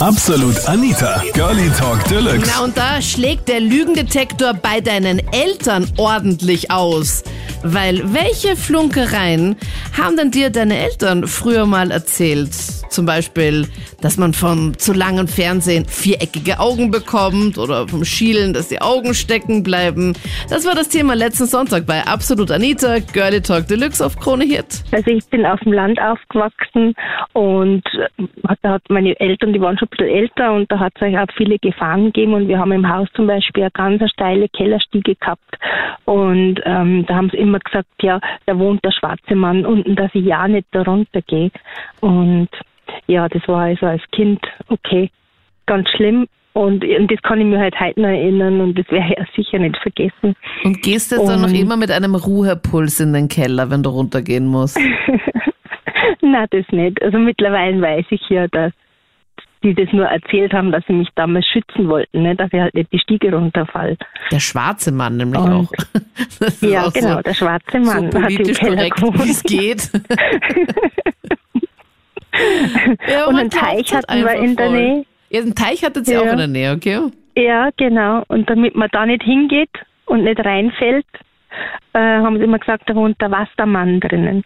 Absolut 0.00 0.66
Anita, 0.66 1.22
Girlie 1.34 1.68
Talk 1.78 2.02
Deluxe. 2.04 2.50
Na 2.56 2.64
und 2.64 2.74
da 2.74 3.02
schlägt 3.02 3.50
der 3.50 3.60
Lügendetektor 3.60 4.54
bei 4.54 4.80
deinen 4.80 5.20
Eltern 5.30 5.86
ordentlich 5.98 6.70
aus. 6.70 7.22
Weil 7.62 8.14
welche 8.14 8.56
Flunkereien 8.56 9.56
haben 9.94 10.16
denn 10.16 10.30
dir 10.30 10.48
deine 10.48 10.78
Eltern 10.78 11.26
früher 11.26 11.66
mal 11.66 11.90
erzählt? 11.90 12.54
Zum 12.88 13.04
Beispiel, 13.06 13.68
dass 14.00 14.16
man 14.16 14.32
vom 14.32 14.76
zu 14.76 14.92
langen 14.92 15.28
Fernsehen 15.28 15.84
viereckige 15.84 16.58
Augen 16.58 16.90
bekommt 16.90 17.58
oder 17.58 17.86
vom 17.86 18.04
Schielen, 18.04 18.54
dass 18.54 18.68
die 18.68 18.80
Augen 18.80 19.14
stecken 19.14 19.62
bleiben. 19.62 20.14
Das 20.48 20.66
war 20.66 20.74
das 20.74 20.88
Thema 20.88 21.14
letzten 21.14 21.46
Sonntag 21.46 21.86
bei 21.86 22.02
Absolut 22.04 22.50
Anita, 22.50 22.98
Girlie 23.12 23.42
Talk 23.42 23.68
Deluxe 23.68 24.04
auf 24.04 24.18
Krone 24.18 24.44
Hit. 24.44 24.82
Also 24.90 25.10
ich 25.10 25.24
bin 25.26 25.44
auf 25.44 25.60
dem 25.60 25.72
Land 25.72 26.00
aufgewachsen 26.00 26.94
und 27.34 27.84
da 28.62 28.70
hat 28.72 28.82
meine 28.88 29.18
Eltern, 29.20 29.52
die 29.52 29.60
waren 29.60 29.78
schon 29.78 29.89
bisschen 29.90 30.08
älter 30.08 30.52
und 30.52 30.70
da 30.70 30.78
hat 30.78 30.94
es 31.00 31.14
auch 31.14 31.34
viele 31.36 31.58
Gefahren 31.58 32.06
gegeben 32.06 32.34
und 32.34 32.48
wir 32.48 32.58
haben 32.58 32.72
im 32.72 32.88
Haus 32.88 33.08
zum 33.14 33.26
Beispiel 33.26 33.64
eine 33.64 33.70
ganz 33.72 34.10
steile 34.10 34.48
Kellerstiege 34.48 35.14
gehabt 35.14 35.58
und 36.04 36.60
ähm, 36.64 37.04
da 37.06 37.14
haben 37.14 37.30
sie 37.30 37.38
immer 37.38 37.58
gesagt, 37.58 37.88
ja, 38.02 38.20
da 38.46 38.58
wohnt 38.58 38.84
der 38.84 38.92
schwarze 38.92 39.34
Mann 39.34 39.66
unten, 39.66 39.96
dass 39.96 40.10
ich 40.14 40.24
ja 40.24 40.48
nicht 40.48 40.68
da 40.72 40.82
runtergehe 40.82 41.50
und 42.00 42.48
ja, 43.06 43.28
das 43.28 43.46
war 43.48 43.62
also 43.62 43.86
als 43.86 44.02
Kind 44.12 44.40
okay, 44.68 45.10
ganz 45.66 45.88
schlimm. 45.90 46.26
Und, 46.52 46.84
und 46.84 47.10
das 47.10 47.22
kann 47.22 47.40
ich 47.40 47.46
mir 47.46 47.60
halt 47.60 47.78
heute 47.78 48.00
noch 48.00 48.08
erinnern 48.08 48.60
und 48.60 48.76
das 48.76 48.90
werde 48.90 49.12
ich 49.12 49.20
auch 49.20 49.34
sicher 49.36 49.60
nicht 49.60 49.76
vergessen. 49.76 50.34
Und 50.64 50.82
gehst 50.82 51.12
du 51.12 51.16
jetzt 51.16 51.28
dann 51.28 51.42
noch 51.42 51.52
immer 51.52 51.76
mit 51.76 51.92
einem 51.92 52.16
Ruhepuls 52.16 52.98
in 52.98 53.12
den 53.12 53.28
Keller, 53.28 53.70
wenn 53.70 53.84
du 53.84 53.90
runtergehen 53.90 54.46
musst? 54.46 54.76
Nein, 56.22 56.46
das 56.50 56.64
nicht. 56.72 57.00
Also 57.02 57.18
mittlerweile 57.18 57.80
weiß 57.80 58.06
ich 58.10 58.28
ja, 58.28 58.48
dass 58.48 58.72
die 59.62 59.74
das 59.74 59.92
nur 59.92 60.06
erzählt 60.06 60.52
haben, 60.52 60.72
dass 60.72 60.84
sie 60.86 60.92
mich 60.94 61.08
damals 61.16 61.46
schützen 61.46 61.88
wollten, 61.88 62.22
ne? 62.22 62.34
dass 62.36 62.52
ich 62.52 62.60
halt 62.60 62.74
nicht 62.74 62.92
die 62.92 62.98
Stiege 62.98 63.32
runterfall. 63.34 63.96
Der 64.30 64.40
schwarze 64.40 64.90
Mann 64.92 65.16
nämlich 65.16 65.40
Und- 65.40 65.52
auch. 65.52 65.70
Ja, 66.62 66.84
auch 66.86 66.92
genau, 66.92 67.16
so, 67.16 67.20
der 67.22 67.34
schwarze 67.34 67.78
Mann 67.80 68.10
so 68.10 68.20
hat 68.22 68.30
im 68.30 68.36
politisch 68.36 68.60
korrekt, 68.60 69.02
wie 69.02 69.30
es 69.30 69.42
geht. 69.42 69.90
ja, 73.08 73.26
Und 73.26 73.36
einen 73.36 73.50
Teich 73.50 73.92
halt 73.92 74.06
hatten 74.08 74.24
wir 74.24 74.34
in 74.34 74.56
der 74.56 74.66
voll. 74.66 74.76
Nähe. 74.76 75.04
Ja, 75.30 75.40
einen 75.40 75.54
Teich 75.54 75.84
hattet 75.84 76.08
ihr 76.08 76.14
Ja. 76.14 76.20
auch 76.22 76.32
in 76.32 76.38
der 76.38 76.46
Nähe, 76.48 76.72
okay? 76.72 77.00
Ja, 77.36 77.68
genau. 77.76 78.24
Und 78.28 78.48
damit 78.50 78.74
man 78.74 78.88
da 78.92 79.06
nicht 79.06 79.22
hingeht 79.22 79.70
und 80.06 80.24
nicht 80.24 80.40
reinfällt, 80.44 81.06
äh, 81.92 81.98
haben 81.98 82.38
sie 82.38 82.44
immer 82.44 82.58
gesagt, 82.58 82.84
da 82.88 82.94
wohnt 82.94 83.20
der 83.20 83.30
Wassermann 83.30 84.00
drinnen. 84.00 84.44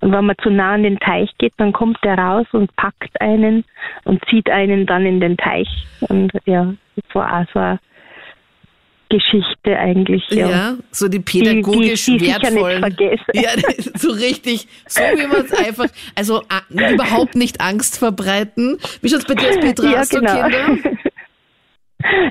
Und 0.00 0.12
wenn 0.12 0.24
man 0.26 0.36
zu 0.42 0.50
nah 0.50 0.74
an 0.74 0.82
den 0.82 0.98
Teich 0.98 1.30
geht, 1.38 1.52
dann 1.56 1.72
kommt 1.72 1.98
der 2.04 2.18
raus 2.18 2.46
und 2.52 2.74
packt 2.76 3.20
einen 3.20 3.64
und 4.04 4.22
zieht 4.28 4.50
einen 4.50 4.86
dann 4.86 5.06
in 5.06 5.20
den 5.20 5.36
Teich. 5.36 5.68
Und 6.00 6.32
ja, 6.46 6.74
das 6.96 7.14
war 7.14 7.40
auch 7.40 7.46
so 7.52 7.58
eine 7.58 7.78
Geschichte 9.10 9.78
eigentlich. 9.78 10.22
Ja, 10.30 10.48
Ja. 10.48 10.74
so 10.90 11.08
die 11.08 11.18
die, 11.18 11.24
pädagogisch 11.24 12.06
die 12.06 12.16
ich 12.16 12.22
sicher 12.24 12.50
nicht 12.50 12.64
wertvollen. 12.64 13.16
Ja, 13.34 13.50
so 13.94 14.10
richtig, 14.10 14.66
so 14.86 15.02
wie 15.02 15.26
man 15.26 15.44
es 15.44 15.52
einfach, 15.66 15.88
also 16.14 16.42
überhaupt 16.70 17.34
nicht 17.34 17.60
Angst 17.60 17.98
verbreiten. 17.98 18.78
Wie 19.02 19.08
schaut's 19.08 19.26
bei 19.26 19.34
dir 19.34 19.50
aus, 19.50 19.58
Petra? 19.58 19.90
Ja, 19.90 20.02
genau. 20.08 20.42
Kinder? 20.48 20.98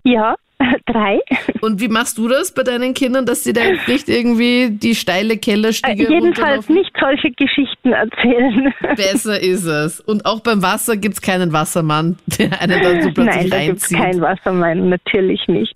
Ja, 0.03 0.35
drei. 0.85 1.19
Und 1.61 1.79
wie 1.81 1.87
machst 1.87 2.17
du 2.17 2.27
das 2.27 2.53
bei 2.53 2.63
deinen 2.63 2.93
Kindern, 2.93 3.25
dass 3.25 3.43
sie 3.43 3.53
da 3.53 3.61
jetzt 3.63 3.87
nicht 3.87 4.09
irgendwie 4.09 4.69
die 4.71 4.95
steile 4.95 5.33
Äh, 5.33 5.37
Kellerstiege 5.37 6.03
jedenfalls 6.09 6.67
runterlaufen? 6.67 6.75
nicht 6.75 6.91
solche 6.99 7.31
Geschichten 7.31 7.93
erzählen. 7.93 8.73
Besser 8.95 9.39
ist 9.39 9.65
es. 9.65 9.99
Und 9.99 10.25
auch 10.25 10.41
beim 10.41 10.61
Wasser 10.61 10.97
gibt's 10.97 11.21
keinen 11.21 11.53
Wassermann, 11.53 12.17
der 12.39 12.61
einen 12.61 12.81
dann 12.81 13.01
so 13.01 13.11
plötzlich 13.11 13.35
Nein, 13.35 13.49
da 13.49 13.65
gibt 13.65 13.77
es 13.77 13.91
reinzieht. 13.91 13.97
kein 13.97 14.21
Wassermann, 14.21 14.89
natürlich 14.89 15.47
nicht. 15.47 15.73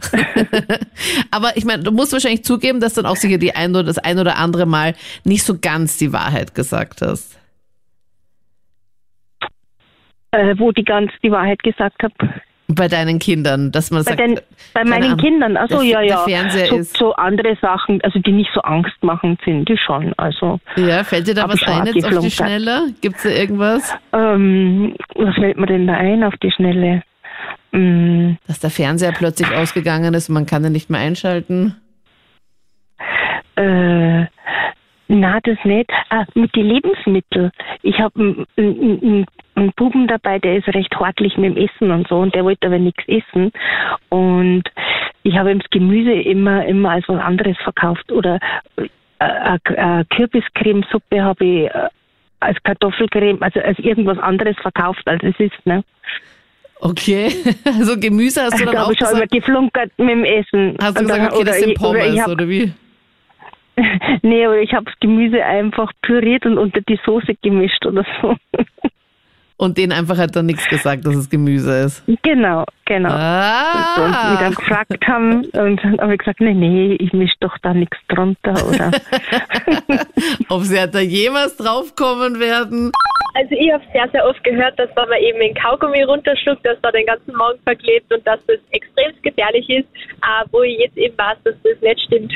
Aber 1.32 1.56
ich 1.56 1.66
meine, 1.66 1.84
du 1.84 1.92
musst 1.92 2.14
wahrscheinlich 2.14 2.44
zugeben, 2.44 2.80
dass 2.80 2.94
dann 2.94 3.06
auch 3.06 3.16
sicher 3.16 3.38
die 3.38 3.56
ein 3.56 3.72
oder 3.72 3.84
das 3.84 3.98
ein 3.98 4.20
oder 4.20 4.38
andere 4.38 4.66
Mal 4.66 4.94
nicht 5.24 5.44
so 5.44 5.58
ganz 5.60 5.98
die 5.98 6.14
Wahrheit 6.14 6.56
gesagt 6.56 7.02
hast. 7.02 7.40
äh, 10.32 10.56
wo 10.58 10.72
die 10.72 10.84
ganz 10.84 11.12
die 11.24 11.32
Wahrheit 11.32 11.64
gesagt 11.64 12.04
habe. 12.04 12.14
Bei 12.70 12.90
deinen 12.90 13.18
Kindern, 13.20 13.72
dass 13.72 13.92
man 13.92 14.04
Bei, 14.04 14.12
sagt, 14.12 14.20
den, 14.20 14.40
bei 14.74 14.84
meinen 14.84 15.04
Ahnung, 15.06 15.18
Kindern, 15.20 15.56
also 15.56 15.78
der- 15.82 15.86
ja, 15.86 16.02
ja. 16.02 16.18
Fernseher 16.26 16.68
so, 16.68 16.76
ist- 16.78 16.98
so 16.98 17.14
andere 17.14 17.56
Sachen, 17.62 18.02
also 18.04 18.20
die 18.20 18.34
nicht 18.34 18.50
so 18.54 18.60
angstmachend 18.62 19.40
sind, 19.46 19.70
die 19.70 19.78
schon. 19.78 20.14
Also 20.18 20.60
ja, 20.76 21.04
fällt 21.06 21.28
dir 21.28 21.34
da 21.34 21.48
was 21.48 21.64
ein 21.64 21.86
jetzt 21.86 22.06
auf 22.06 22.20
die. 22.20 22.30
Schnelle? 22.32 22.88
Gibt's 23.00 23.24
da 23.24 23.30
irgendwas? 23.30 23.96
ähm, 24.12 24.96
was 25.16 25.34
fällt 25.36 25.58
mir 25.58 25.66
denn 25.68 25.88
da 25.88 25.94
ein 25.94 26.24
auf 26.26 26.34
die 26.44 26.52
Schnelle? 26.52 27.04
Mm, 27.72 28.34
Dass 28.48 28.60
der 28.60 28.70
Fernseher 28.70 29.14
plötzlich 29.14 29.50
ausgegangen 29.56 30.14
ist 30.14 30.28
und 30.28 30.34
man 30.36 30.46
kann 30.46 30.64
den 30.64 30.74
nicht 30.74 30.90
mehr 30.90 31.00
einschalten? 31.00 31.76
äh, 33.56 34.26
na, 35.08 35.40
das 35.42 35.58
nicht. 35.64 35.90
Ah, 36.10 36.26
mit 36.34 36.56
den 36.56 36.66
Lebensmitteln. 36.68 37.52
Ich 37.82 38.00
habe 38.00 38.46
einen 38.58 39.26
einen 39.56 39.72
Buben 39.76 40.08
dabei, 40.08 40.38
der 40.38 40.58
ist 40.58 40.68
recht 40.68 40.96
hortlich 41.00 41.36
mit 41.38 41.56
dem 41.56 41.64
Essen 41.66 41.90
und 41.92 42.08
so 42.08 42.18
und 42.20 42.36
der 42.36 42.44
wollte 42.46 42.68
aber 42.68 42.78
nichts 42.78 43.04
essen. 43.08 43.52
Und 44.10 44.64
ich 45.24 45.36
habe 45.36 45.52
ihm 45.52 45.60
das 45.60 45.70
Gemüse 45.72 46.12
immer, 46.12 46.64
immer 46.66 46.92
als 46.92 47.06
was 47.08 47.20
anderes 47.20 47.58
verkauft. 47.64 48.12
Oder 48.12 48.40
äh, 48.78 48.88
eine 49.20 49.60
eine 49.78 50.06
Kürbiscremesuppe 50.16 51.24
habe 51.24 51.44
ich 51.46 51.66
äh, 51.74 51.88
als 52.40 52.62
Kartoffelcreme, 52.64 53.42
also 53.42 53.60
als 53.62 53.80
irgendwas 53.80 54.20
anderes 54.20 54.56
verkauft, 54.62 55.02
als 55.08 55.24
es 55.24 55.40
ist. 55.40 55.66
Ne? 55.66 55.84
Okay, 56.80 57.32
also 57.66 58.00
Gemüse 58.00 58.44
hast 58.44 58.60
du 58.60 58.66
dann 58.66 58.76
Da 58.76 58.82
auch 58.82 58.86
habe 58.86 58.94
ich 58.94 59.00
schon 59.00 59.18
immer 59.18 59.26
geflunkert 59.26 59.92
mit 59.98 60.10
dem 60.10 60.24
Essen. 60.24 60.78
hast 60.80 61.00
du 61.00 61.02
gesagt, 61.02 61.20
okay, 61.20 61.30
das 61.32 61.40
oder 61.42 61.54
sind 61.54 61.72
ich- 61.72 61.80
oder 61.80 61.88
Pommes, 62.00 62.14
ich 62.14 62.22
hab- 62.22 62.28
oder 62.30 62.48
wie? 62.48 62.72
Nee, 64.24 64.46
aber 64.46 64.58
ich 64.60 64.74
habe 64.74 64.86
das 64.86 64.96
Gemüse 65.00 65.44
einfach 65.46 65.92
püriert 66.02 66.46
und 66.46 66.58
unter 66.58 66.82
die 66.82 67.00
Soße 67.06 67.36
gemischt 67.42 67.86
oder 67.86 68.06
so. 68.22 68.36
Und 69.60 69.76
denen 69.80 69.92
einfach 69.92 70.20
halt 70.20 70.36
dann 70.36 70.46
nichts 70.46 70.68
gesagt, 70.68 71.04
dass 71.08 71.16
es 71.16 71.32
Gemüse 71.32 71.80
ist. 71.80 72.04
genau, 72.22 72.64
genau. 72.86 73.10
Und 73.10 73.16
uns 74.06 74.16
Ah, 74.16 74.38
wieder 74.38 74.50
gefragt 74.52 75.08
haben 75.08 75.46
und 75.46 75.84
dann 75.84 76.00
habe 76.00 76.14
ich 76.14 76.20
gesagt, 76.20 76.42
nee, 76.42 76.54
nee, 76.54 76.94
ich 77.00 77.12
misch 77.12 77.34
doch 77.40 77.58
da 77.64 77.74
nichts 77.74 77.98
drunter 78.08 78.54
oder 78.70 78.92
ob 80.50 80.62
sie 80.62 80.80
halt 80.80 80.94
da 80.94 81.00
jemals 81.00 81.58
draufkommen 81.58 82.40
werden. 82.40 82.92
Also 83.34 83.56
ich 83.56 83.72
habe 83.74 83.84
sehr, 83.94 84.08
sehr 84.12 84.28
oft 84.28 84.44
gehört, 84.44 84.78
dass 84.78 84.90
wenn 84.96 85.10
man 85.10 85.20
eben 85.22 85.40
den 85.40 85.56
Kaugummi 85.56 86.04
runterschluckt, 86.04 86.64
dass 86.64 86.80
da 86.84 86.92
den 86.92 87.08
ganzen 87.08 87.34
Magen 87.36 87.58
verklebt 87.64 88.14
und 88.14 88.26
dass 88.28 88.40
das 88.46 88.60
extrem 88.70 89.12
gefährlich 89.24 89.68
ist, 89.72 89.88
äh, 90.22 90.46
wo 90.52 90.62
ich 90.62 90.78
jetzt 90.78 90.98
eben 90.98 91.18
weiß, 91.18 91.38
dass 91.46 91.56
das 91.64 91.82
nicht 91.82 92.02
stimmt. 92.02 92.32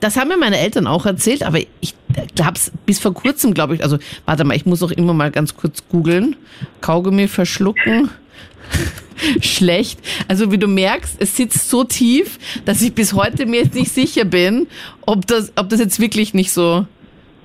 Das 0.00 0.16
haben 0.16 0.28
mir 0.28 0.36
meine 0.38 0.58
Eltern 0.58 0.86
auch 0.86 1.06
erzählt, 1.06 1.42
aber 1.42 1.58
ich 1.80 1.94
hab's 2.40 2.72
bis 2.86 2.98
vor 2.98 3.14
kurzem, 3.14 3.54
glaube 3.54 3.74
ich, 3.74 3.82
also 3.82 3.98
warte 4.24 4.44
mal, 4.44 4.56
ich 4.56 4.66
muss 4.66 4.82
auch 4.82 4.90
immer 4.90 5.12
mal 5.14 5.30
ganz 5.30 5.54
kurz 5.56 5.82
googeln. 5.88 6.36
Kaugummi 6.80 7.28
verschlucken. 7.28 8.10
Schlecht. 9.40 10.00
Also 10.28 10.50
wie 10.50 10.58
du 10.58 10.66
merkst, 10.66 11.16
es 11.18 11.36
sitzt 11.36 11.68
so 11.68 11.84
tief, 11.84 12.38
dass 12.64 12.80
ich 12.80 12.94
bis 12.94 13.12
heute 13.12 13.44
mir 13.46 13.62
jetzt 13.64 13.74
nicht 13.74 13.92
sicher 13.92 14.24
bin, 14.24 14.66
ob 15.04 15.26
das, 15.26 15.52
ob 15.56 15.68
das 15.68 15.80
jetzt 15.80 16.00
wirklich 16.00 16.32
nicht 16.32 16.50
so 16.52 16.86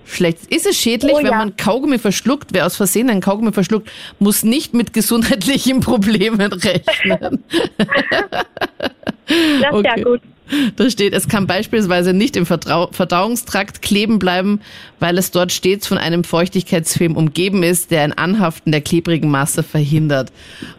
schlecht 0.06 0.38
ist. 0.44 0.52
Ist 0.52 0.66
es 0.68 0.78
schädlich, 0.78 1.12
Oh 1.14 1.18
wenn 1.18 1.26
ja. 1.26 1.36
man 1.38 1.58
Kaugummi 1.58 1.98
verschluckt? 2.00 2.50
Wer 2.54 2.66
aus 2.66 2.76
Versehen 2.78 3.10
einen 3.10 3.22
Kaugummi 3.22 3.52
verschluckt, 3.52 3.90
muss 4.20 4.44
nicht 4.44 4.74
mit 4.74 4.94
gesundheitlichen 4.94 5.80
Problemen 5.82 6.54
rechnen. 6.54 7.44
Das 7.68 7.78
ist 9.28 9.72
Okay. 9.72 9.92
sehr 9.96 10.04
gut. 10.06 10.22
Da 10.76 10.90
steht, 10.90 11.14
es 11.14 11.28
kann 11.28 11.48
beispielsweise 11.48 12.14
nicht 12.14 12.36
im 12.36 12.46
Vertrau 12.46 12.90
Verdauungstrakt 12.92 13.82
kleben 13.82 14.20
bleiben, 14.20 14.62
weil 15.00 15.18
es 15.18 15.32
dort 15.32 15.52
stets 15.52 15.88
von 15.88 15.98
einem 15.98 16.24
Feuchtigkeitsfilm 16.24 17.16
umgeben 17.16 17.64
ist, 17.64 17.92
der 17.92 18.02
ein 18.02 18.14
Anhaften 18.14 18.72
der 18.72 18.82
klebrigen 18.82 19.30
Masse 19.30 19.64
verhindert. 19.64 20.32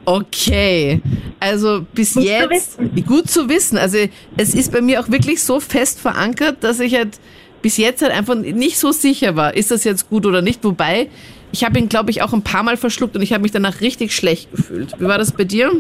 Okay, 0.05 1.01
also 1.41 1.87
bis 1.95 2.15
Gut 2.15 2.23
zu 2.23 2.29
jetzt 2.29 2.79
gut 3.07 3.31
zu 3.31 3.49
wissen. 3.49 3.79
Also 3.79 3.99
es 4.37 4.55
ist 4.55 4.73
bei 4.73 4.81
mir 4.81 5.01
auch 5.01 5.11
wirklich 5.11 5.43
so 5.43 5.61
fest 5.61 6.01
verankert, 6.01 6.63
dass 6.63 6.81
ich 6.81 6.95
halt 6.95 7.19
bis 7.63 7.77
jetzt 7.77 8.03
halt 8.03 8.13
einfach 8.13 8.35
nicht 8.37 8.79
so 8.79 8.93
sicher 8.93 9.37
war, 9.37 9.55
ist 9.55 9.71
das 9.71 9.85
jetzt 9.85 10.09
gut 10.09 10.27
oder 10.27 10.43
nicht. 10.43 10.63
Wobei 10.63 11.09
ich 11.53 11.65
habe 11.65 11.79
ihn, 11.79 11.89
glaube 11.89 12.11
ich, 12.11 12.23
auch 12.23 12.33
ein 12.33 12.43
paar 12.43 12.63
Mal 12.63 12.77
verschluckt 12.77 13.17
und 13.17 13.23
ich 13.23 13.33
habe 13.33 13.43
mich 13.43 13.53
danach 13.53 13.81
richtig 13.81 14.15
schlecht 14.15 14.51
gefühlt. 14.53 14.95
Wie 14.99 15.07
war 15.07 15.19
das 15.19 15.33
bei 15.33 15.45
dir? 15.45 15.73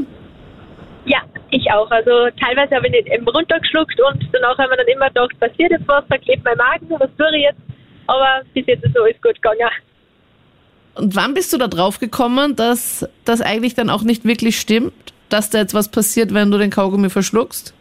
Ich 1.57 1.73
auch. 1.73 1.91
Also 1.91 2.29
teilweise 2.39 2.77
habe 2.77 2.87
ich 2.89 2.93
nicht 2.93 3.09
eben 3.09 3.27
runtergeschluckt 3.27 3.99
und 3.99 4.29
danach 4.33 4.59
haben 4.59 4.71
wir 4.71 4.77
dann 4.77 4.89
immer 4.89 5.09
gedacht, 5.09 5.41
passiert 5.41 5.71
jetzt 5.71 5.89
was, 5.89 6.05
da 6.09 6.19
klebt 6.19 6.45
mein 6.45 6.57
Magen, 6.59 6.91
was 6.91 7.09
tue 7.17 7.35
ich 7.35 7.45
jetzt? 7.45 7.61
Aber 8.07 8.43
bis 8.53 8.67
jetzt 8.67 8.85
ist 8.85 8.99
alles 8.99 9.17
gut 9.23 9.35
gegangen. 9.37 9.71
Und 10.97 11.17
wann 11.17 11.33
bist 11.33 11.53
du 11.55 11.59
da 11.59 11.67
drauf 11.67 11.99
gekommen, 11.99 12.55
dass 12.57 13.09
das 13.25 13.41
eigentlich 13.41 13.75
dann 13.75 13.89
auch 13.89 14.03
nicht 14.03 14.27
wirklich 14.27 14.61
stimmt, 14.61 14.93
dass 15.31 15.49
da 15.49 15.59
jetzt 15.59 15.73
was 15.73 15.91
passiert, 15.91 16.35
wenn 16.35 16.51
du 16.51 16.59
den 16.59 16.71
Kaugummi 16.71 17.09
verschluckst? 17.09 17.75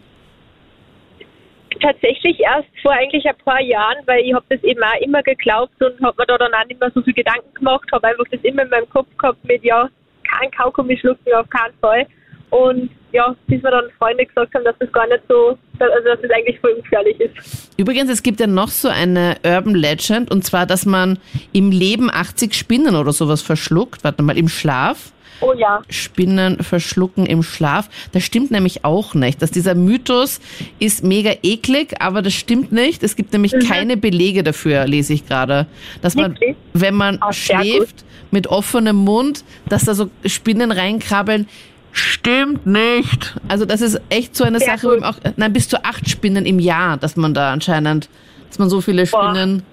Tatsächlich 1.81 2.39
erst 2.39 2.69
vor 2.81 2.93
eigentlich 2.93 3.25
ein 3.27 3.35
paar 3.43 3.61
Jahren, 3.61 3.97
weil 4.05 4.21
ich 4.21 4.33
habe 4.33 4.45
das 4.49 4.63
eben 4.63 4.81
auch 4.81 5.01
immer 5.01 5.21
geglaubt 5.21 5.81
und 5.81 6.01
habe 6.01 6.15
mir 6.17 6.25
da 6.27 6.37
dann 6.37 6.53
auch 6.53 6.65
nicht 6.67 6.79
mehr 6.79 6.91
so 6.95 7.01
viel 7.01 7.13
Gedanken 7.13 7.53
gemacht, 7.53 7.87
habe 7.91 8.07
einfach 8.07 8.23
das 8.31 8.39
immer 8.43 8.63
in 8.63 8.69
meinem 8.69 8.89
Kopf 8.89 9.07
gehabt 9.17 9.43
mit, 9.43 9.63
ja, 9.65 9.89
keinen 10.23 10.51
Kaugummi 10.51 10.97
schlucken, 10.97 11.33
auf 11.33 11.49
keinen 11.49 11.73
Fall. 11.81 12.07
Und 12.55 12.89
ja, 13.11 13.35
bis 13.47 13.61
wir 13.63 13.71
dann 13.71 13.85
Freunde 13.97 14.25
gesagt 14.25 14.53
haben, 14.55 14.63
dass 14.63 14.75
das 14.79 14.89
gar 14.93 15.07
nicht 15.07 15.21
so, 15.27 15.57
also 15.79 16.05
dass 16.05 16.21
das 16.21 16.31
eigentlich 16.31 16.57
voll 16.59 16.71
ungefährlich 16.71 17.19
ist. 17.19 17.69
Übrigens, 17.77 18.09
es 18.09 18.23
gibt 18.23 18.39
ja 18.39 18.47
noch 18.47 18.69
so 18.69 18.87
eine 18.87 19.35
Urban 19.43 19.75
Legend, 19.75 20.31
und 20.31 20.45
zwar, 20.45 20.65
dass 20.65 20.85
man 20.85 21.19
im 21.51 21.71
Leben 21.71 22.09
80 22.09 22.53
Spinnen 22.53 22.95
oder 22.95 23.11
sowas 23.11 23.41
verschluckt. 23.41 24.05
Warte 24.05 24.23
mal, 24.23 24.37
im 24.37 24.47
Schlaf. 24.47 25.11
Oh 25.41 25.51
ja. 25.51 25.81
Spinnen 25.89 26.63
verschlucken 26.63 27.25
im 27.25 27.43
Schlaf. 27.43 27.89
Das 28.13 28.23
stimmt 28.23 28.51
nämlich 28.51 28.85
auch 28.85 29.15
nicht. 29.15 29.41
Dass 29.41 29.51
dieser 29.51 29.75
Mythos 29.75 30.39
ist 30.79 31.03
mega 31.03 31.33
eklig, 31.43 31.95
aber 31.99 32.21
das 32.21 32.33
stimmt 32.33 32.71
nicht. 32.71 33.03
Es 33.03 33.17
gibt 33.17 33.33
nämlich 33.33 33.53
keine 33.67 33.97
Belege 33.97 34.43
dafür, 34.43 34.87
lese 34.87 35.11
ich 35.11 35.27
gerade. 35.27 35.67
Dass 36.01 36.15
man, 36.15 36.31
Wirklich? 36.31 36.55
wenn 36.71 36.95
man 36.95 37.19
gut. 37.19 37.35
schläft 37.35 38.05
mit 38.31 38.47
offenem 38.47 38.95
Mund, 38.95 39.43
dass 39.67 39.83
da 39.83 39.93
so 39.93 40.09
Spinnen 40.25 40.71
reinkrabbeln. 40.71 41.47
Stimmt 41.95 42.65
nicht. 42.65 43.35
Also 43.47 43.63
das 43.63 43.79
ist 43.79 44.01
echt 44.09 44.35
so 44.35 44.43
eine 44.43 44.59
Sehr 44.59 44.77
Sache, 44.77 44.99
auch, 45.01 45.15
nein, 45.37 45.53
bis 45.53 45.69
zu 45.69 45.81
acht 45.85 46.09
Spinnen 46.09 46.45
im 46.45 46.59
Jahr, 46.59 46.97
dass 46.97 47.15
man 47.15 47.33
da 47.33 47.53
anscheinend, 47.53 48.09
dass 48.49 48.59
man 48.59 48.69
so 48.69 48.81
viele 48.81 49.05
Boah. 49.05 49.33
Spinnen, 49.33 49.63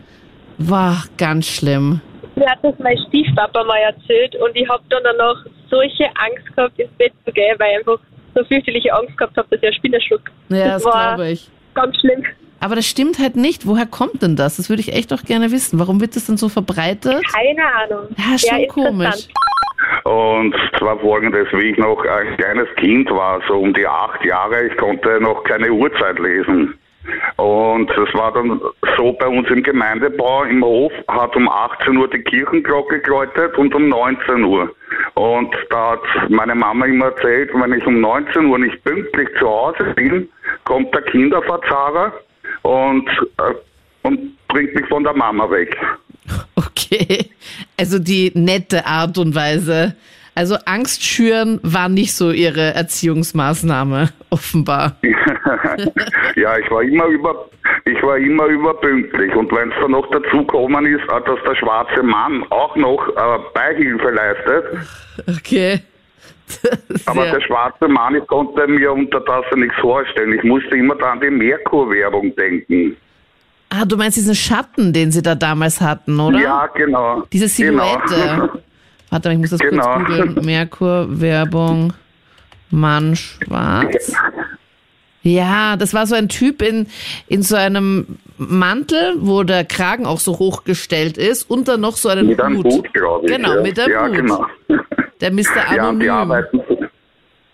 war 0.57 1.05
ganz 1.19 1.49
schlimm. 1.49 2.01
Mir 2.37 2.49
hat 2.49 2.61
das 2.63 2.75
mein 2.79 2.97
Stiefpapa 3.09 3.65
mal 3.65 3.79
erzählt 3.79 4.37
und 4.37 4.55
ich 4.55 4.69
habe 4.69 4.85
dann 4.89 5.03
danach 5.03 5.45
solche 5.69 6.05
Angst 6.05 6.55
gehabt, 6.55 6.79
ins 6.79 6.93
Bett 6.93 7.13
zu 7.27 7.33
gehen, 7.33 7.57
weil 7.59 7.73
ich 7.73 7.79
einfach 7.81 7.99
so 8.37 8.45
fürchterliche 8.45 8.95
Angst 8.95 9.19
gehabt 9.19 9.37
habe, 9.37 9.49
dass 9.51 9.59
ich 9.59 9.67
einen 9.67 9.75
Spinner 9.75 10.01
schluck. 10.01 10.31
Ja, 10.49 10.69
das 10.69 10.85
war 10.85 11.17
glaube 11.17 11.33
ich. 11.33 11.51
ganz 11.75 11.99
schlimm. 11.99 12.25
Aber 12.63 12.77
das 12.77 12.87
stimmt 12.87 13.19
halt 13.19 13.35
nicht. 13.35 13.67
Woher 13.67 13.87
kommt 13.87 14.23
denn 14.23 14.37
das? 14.37 14.57
Das 14.57 14.71
würde 14.71 14.81
ich 14.81 14.95
echt 14.95 15.13
auch 15.13 15.23
gerne 15.25 15.51
wissen. 15.51 15.81
Warum 15.81 16.01
wird 16.01 16.15
das 16.15 16.27
denn 16.27 16.37
so 16.37 16.49
verbreitet? 16.49 17.21
Keine 17.35 17.63
Ahnung. 17.67 18.07
Ja, 18.17 18.39
schon 18.39 18.61
interessant. 18.61 18.69
komisch. 18.69 19.29
Und 20.05 20.55
zwar 20.79 20.97
folgendes, 21.01 21.49
wie 21.53 21.71
ich 21.73 21.79
noch 21.79 22.05
ein 22.05 22.37
kleines 22.37 22.69
Kind 22.77 23.11
war, 23.11 23.41
so 23.49 23.55
um 23.55 23.75
die 23.75 23.85
acht 23.85 24.25
Jahre, 24.25 24.65
ich 24.65 24.77
konnte 24.77 25.21
noch 25.21 25.43
keine 25.43 25.73
Uhrzeit 25.73 26.21
lesen. 26.21 26.79
Und 27.37 27.91
es 27.91 28.15
war 28.15 28.33
dann 28.33 28.61
so 28.97 29.13
bei 29.15 29.27
uns 29.27 29.51
im 29.51 29.65
Gemeindebau 29.65 30.45
im 30.45 30.63
Hof, 30.63 30.93
hat 31.09 31.35
um 31.35 31.49
18 31.49 31.97
Uhr 31.97 32.09
die 32.09 32.23
Kirchenglocke 32.23 33.01
geläutet 33.01 33.59
und 33.59 33.75
um 33.75 33.89
19 33.89 34.45
Uhr. 34.45 34.73
Und 35.15 35.53
da 35.71 35.93
hat 35.93 36.31
meine 36.31 36.55
Mama 36.55 36.87
immer 36.87 37.07
erzählt, 37.07 37.51
wenn 37.55 37.73
ich 37.73 37.85
um 37.85 38.01
19 38.01 38.47
Uhr 38.47 38.59
nicht 38.61 38.85
pünktlich 38.85 39.29
zu 39.41 39.49
Hause 39.49 39.93
bin, 39.97 40.29
kommt 40.65 40.95
der 40.95 41.03
Kinderverzahrer 41.03 42.13
und, 42.63 43.09
äh, 43.39 43.55
und 44.03 44.37
bringt 44.49 44.75
mich 44.75 44.87
von 44.89 45.05
der 45.05 45.15
Mama 45.15 45.51
weg. 45.51 45.77
Okay. 46.55 47.31
Also 47.77 47.99
die 47.99 48.31
nette 48.35 48.87
Art 48.87 49.19
und 49.19 49.35
Weise. 49.35 49.97
Also 50.35 50.57
Angst 50.65 51.03
schüren 51.03 51.59
war 51.63 51.89
nicht 51.89 52.15
so 52.15 52.31
ihre 52.31 52.75
Erziehungsmaßnahme, 52.75 54.11
offenbar. 54.31 54.97
ja, 56.37 56.59
ich 56.59 56.71
war 56.71 56.83
immer 56.83 57.07
über, 57.07 57.49
ich 57.85 58.03
war 58.03 58.17
immer 58.19 58.47
überpünktlich. 58.47 59.35
Und 59.35 59.51
wenn 59.53 59.71
es 59.71 59.75
dann 59.81 59.91
noch 59.91 60.09
dazu 60.11 60.39
gekommen 60.39 60.87
ist, 60.87 61.03
dass 61.09 61.39
der 61.47 61.57
schwarze 61.57 62.03
Mann 62.03 62.45
auch 62.51 62.77
noch 62.77 63.09
äh, 63.09 63.39
Beihilfe 63.55 64.11
leistet, 64.11 64.65
Okay. 65.27 65.81
Aber 67.07 67.27
der 67.27 67.41
schwarze 67.41 67.89
Mann, 67.89 68.15
ich 68.17 68.27
konnte 68.27 68.67
mir 68.67 68.93
unter 68.93 69.21
das 69.21 69.45
nichts 69.57 69.75
vorstellen. 69.81 70.33
Ich 70.35 70.45
musste 70.45 70.77
immer 70.77 71.01
an 71.03 71.21
die 71.21 71.31
Merkur-Werbung 71.31 72.35
denken. 72.37 72.97
ah, 73.71 73.85
du 73.85 73.97
meinst 73.97 74.17
diesen 74.17 74.35
Schatten, 74.35 74.93
den 74.93 75.11
sie 75.13 75.23
da 75.23 75.35
damals 75.35 75.81
hatten, 75.81 76.19
oder? 76.21 76.39
Ja, 76.39 76.67
genau. 76.75 77.23
Diese 77.33 77.49
Silhouette. 77.49 78.15
Genau. 78.15 78.49
Warte 79.11 79.29
mal, 79.29 79.33
ich 79.35 79.41
muss 79.41 79.51
das 79.51 79.61
Genau. 79.61 79.83
kurz 79.95 80.07
googeln. 80.09 80.35
Merkur, 80.45 81.07
Werbung, 81.21 81.93
Mann 82.71 83.17
schwarz. 83.17 84.15
Ja, 85.25 85.77
das 85.77 85.95
war 85.95 86.07
so 86.07 86.15
ein 86.17 86.29
Typ 86.29 86.63
in, 86.63 86.87
in 87.29 87.43
so 87.43 87.55
einem 87.55 88.19
Mantel, 88.39 89.15
wo 89.19 89.45
der 89.45 89.65
Kragen 89.65 90.05
auch 90.05 90.19
so 90.19 90.39
hochgestellt 90.39 91.17
ist 91.17 91.49
und 91.49 91.69
dann 91.69 91.81
noch 91.81 91.97
so 91.97 92.09
einen 92.09 92.27
Mit 92.27 92.41
einem 92.41 92.57
Hut. 92.59 92.65
Hut, 92.67 92.93
glaube 92.95 93.27
ich. 93.27 93.33
Genau, 93.37 93.55
ja. 93.55 93.63
mit 93.63 93.79
einem 93.79 93.93
Ja, 93.93 94.07
Hut. 94.09 94.17
genau. 94.17 94.47
Der 95.23 95.31
Mr. 95.33 95.75
Ja, 95.75 95.89
und 95.89 96.01
die 96.01 96.11
Anonym. 96.11 96.11
arbeiten. 96.11 96.61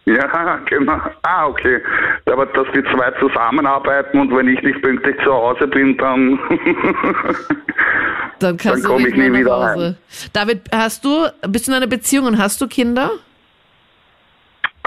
Ja, 0.07 0.57
genau. 0.65 0.99
Ah, 1.21 1.47
okay. 1.49 1.83
Aber 2.25 2.47
dass 2.47 2.67
die 2.75 2.83
zwei 2.85 3.11
zusammenarbeiten 3.21 4.19
und 4.19 4.35
wenn 4.35 4.49
ich 4.49 4.63
nicht 4.63 4.81
pünktlich 4.81 5.15
zu 5.23 5.31
Hause 5.31 5.67
bin, 5.67 5.99
dann. 5.99 6.41
dann 8.39 8.57
dann 8.57 8.83
komm 8.83 9.03
du 9.03 9.09
ich 9.09 9.15
nie 9.15 9.29
nach 9.29 9.39
wieder 9.39 9.73
Hause. 9.75 9.99
David, 10.33 10.63
hast 10.73 11.05
du, 11.05 11.27
bist 11.49 11.67
du 11.69 11.73
in 11.73 11.77
einer 11.77 11.87
Beziehung 11.87 12.25
und 12.25 12.39
hast 12.39 12.59
du 12.63 12.67
Kinder? 12.69 13.11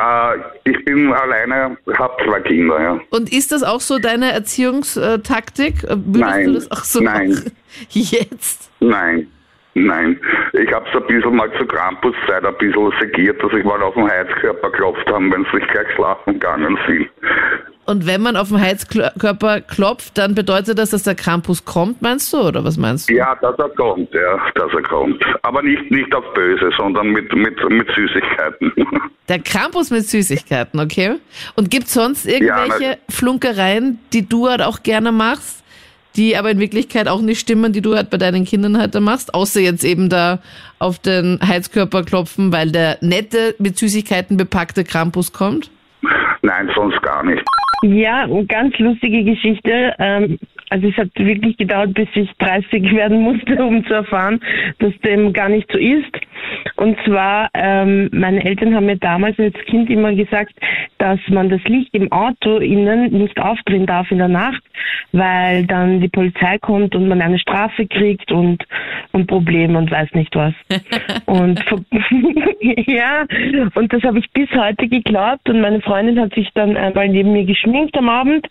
äh, 0.02 0.38
ich 0.64 0.86
bin 0.86 1.14
alleine, 1.14 1.78
hab 1.98 2.20
zwei 2.24 2.42
Kinder, 2.42 2.82
ja. 2.82 3.00
Und 3.10 3.32
ist 3.32 3.52
das 3.52 3.64
auch 3.64 3.82
so 3.82 4.00
deine 4.00 4.32
Erziehungstaktik? 4.32 5.84
Würdest 5.84 6.14
Nein, 6.14 6.46
du 6.48 6.54
das 6.54 6.72
auch 6.72 6.84
so 6.84 7.02
nein. 7.02 7.30
machen? 7.30 7.52
Jetzt? 7.90 8.72
Nein. 8.80 9.28
Nein, 9.74 10.20
ich 10.54 10.72
hab's 10.74 10.90
ein 10.94 11.08
bisschen 11.08 11.36
mal 11.36 11.50
zur 11.58 11.68
Krampuszeit 11.68 12.46
ein 12.46 12.58
bisschen 12.58 12.92
segiert, 13.00 13.42
dass 13.42 13.54
ich 13.54 13.64
mal 13.64 13.82
auf 13.82 13.94
den 13.94 14.10
Heizkörper 14.10 14.70
klopft 14.72 15.10
haben, 15.10 15.32
wenn 15.32 15.46
sie 15.46 15.58
nicht 15.58 15.70
gleich 15.72 15.88
schlafen 15.96 16.34
gegangen 16.34 16.78
sind. 16.88 17.10
Und 17.86 18.06
wenn 18.06 18.22
man 18.22 18.38
auf 18.38 18.50
den 18.50 18.62
Heizkörper 18.62 19.62
klopft, 19.62 20.18
dann 20.18 20.36
bedeutet 20.36 20.78
das, 20.78 20.92
dass 20.92 21.04
der 21.04 21.16
Krampus 21.16 21.66
kommt, 21.66 22.02
meinst 22.02 22.32
du? 22.32 22.38
Oder 22.38 22.64
was 22.64 22.78
meinst 22.78 23.10
du? 23.10 23.14
Ja, 23.14 23.36
dass 23.42 23.58
er 23.58 23.70
kommt, 23.70 24.14
ja, 24.14 24.40
dass 24.56 24.72
er 24.74 24.84
kommt. 24.84 25.24
Aber 25.42 25.62
nicht, 25.64 25.90
nicht 25.90 26.14
auf 26.14 26.24
Böse, 26.34 26.70
sondern 26.78 27.08
mit, 27.10 27.34
mit, 27.34 27.58
mit 27.70 27.88
Süßigkeiten. 27.96 28.74
Der 29.30 29.40
Krampus 29.40 29.92
mit 29.92 30.04
Süßigkeiten, 30.04 30.80
okay? 30.80 31.16
Und 31.56 31.70
gibt 31.72 31.88
sonst 31.88 32.26
irgendwelche 32.26 32.84
Ja, 32.84 32.96
Flunkereien, 33.10 34.00
die 34.12 34.28
du 34.28 34.50
halt 34.50 34.62
auch 34.62 34.84
gerne 34.84 35.12
machst, 35.14 35.61
die 36.16 36.36
aber 36.36 36.52
in 36.52 36.60
Wirklichkeit 36.60 37.08
auch 37.08 37.22
nicht 37.22 37.40
stimmen, 37.40 37.74
die 37.74 37.82
du 37.82 37.96
halt 37.96 38.10
bei 38.10 38.18
deinen 38.18 38.46
Kindern 38.46 38.78
halt 38.78 38.96
da 38.96 39.00
machst, 39.00 39.34
außer 39.34 39.60
jetzt 39.60 39.84
eben 39.84 40.10
da 40.10 40.40
auf 40.80 41.00
den 41.00 41.40
Heizkörper 41.46 42.04
klopfen, 42.04 42.52
weil 42.52 42.72
der 42.72 42.98
nette, 43.02 43.56
mit 43.60 43.78
Süßigkeiten 43.78 44.38
bepackte 44.38 44.84
Krampus 44.84 45.32
kommt? 45.32 45.70
Nein, 46.42 46.70
sonst 46.76 47.02
gar 47.02 47.24
nicht. 47.24 47.44
Ja, 47.84 48.28
ganz 48.48 48.78
lustige 48.78 49.24
Geschichte. 49.24 49.94
Ähm, 49.98 50.38
also 50.72 50.88
es 50.88 50.96
hat 50.96 51.10
wirklich 51.18 51.58
gedauert, 51.58 51.94
bis 51.94 52.08
ich 52.16 52.30
30 52.40 52.84
werden 52.96 53.22
musste, 53.22 53.64
um 53.64 53.86
zu 53.86 53.94
erfahren, 53.94 54.40
dass 54.80 54.98
dem 55.00 55.34
gar 55.34 55.50
nicht 55.50 55.70
so 55.72 55.78
ist. 55.78 56.18
Und 56.78 56.98
zwar, 57.06 57.50
ähm, 57.54 58.10
meine 58.14 58.44
Eltern 58.44 58.74
haben 58.74 58.86
mir 58.86 58.98
damals 58.98 59.38
als 59.38 59.54
Kind 59.66 59.90
immer 59.90 60.14
gesagt, 60.14 60.54
dass 60.98 61.20
man 61.28 61.50
das 61.50 61.62
Licht 61.66 61.94
im 61.94 62.12
Auto 62.12 62.58
innen 62.58 63.12
nicht 63.12 63.40
aufdrehen 63.40 63.86
darf 63.86 64.10
in 64.12 64.18
der 64.18 64.30
Nacht, 64.30 64.64
weil 65.12 65.66
dann 65.66 66.00
die 66.00 66.08
Polizei 66.08 66.58
kommt 66.60 66.96
und 66.96 67.08
man 67.08 67.22
eine 67.22 67.38
Strafe 67.38 67.86
kriegt 67.86 68.32
und, 68.32 68.64
und 69.12 69.28
Probleme 69.28 69.78
und 69.78 69.92
weiß 69.92 70.14
nicht 70.14 70.36
was. 70.36 70.54
und 71.26 71.62
ja, 72.88 73.26
und 73.76 73.94
das 73.94 74.04
habe 74.04 74.20
ich 74.20 74.32
bis 74.32 74.50
heute 74.52 74.88
geglaubt 74.88 75.50
und 75.50 75.60
meine 75.60 75.82
Freundin 75.82 76.20
hat 76.20 76.34
sich 76.34 76.50
dann 76.54 76.78
einmal 76.78 77.10
neben 77.10 77.34
mir 77.34 77.46
geschminkt 77.46 77.98
am 77.98 78.08
Abend 78.08 78.48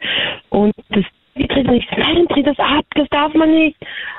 und 0.50 0.75
das 0.90 1.04
die 1.37 1.46
dreht 1.46 1.68
und 1.68 1.75
ich 1.75 1.87
so, 1.90 1.96
nein, 2.00 2.26
dreh 2.28 2.42
das 2.42 2.58
ab, 2.58 2.84
das 2.94 3.08
darf 3.10 3.32
man 3.34 3.50
nicht. 3.50 3.76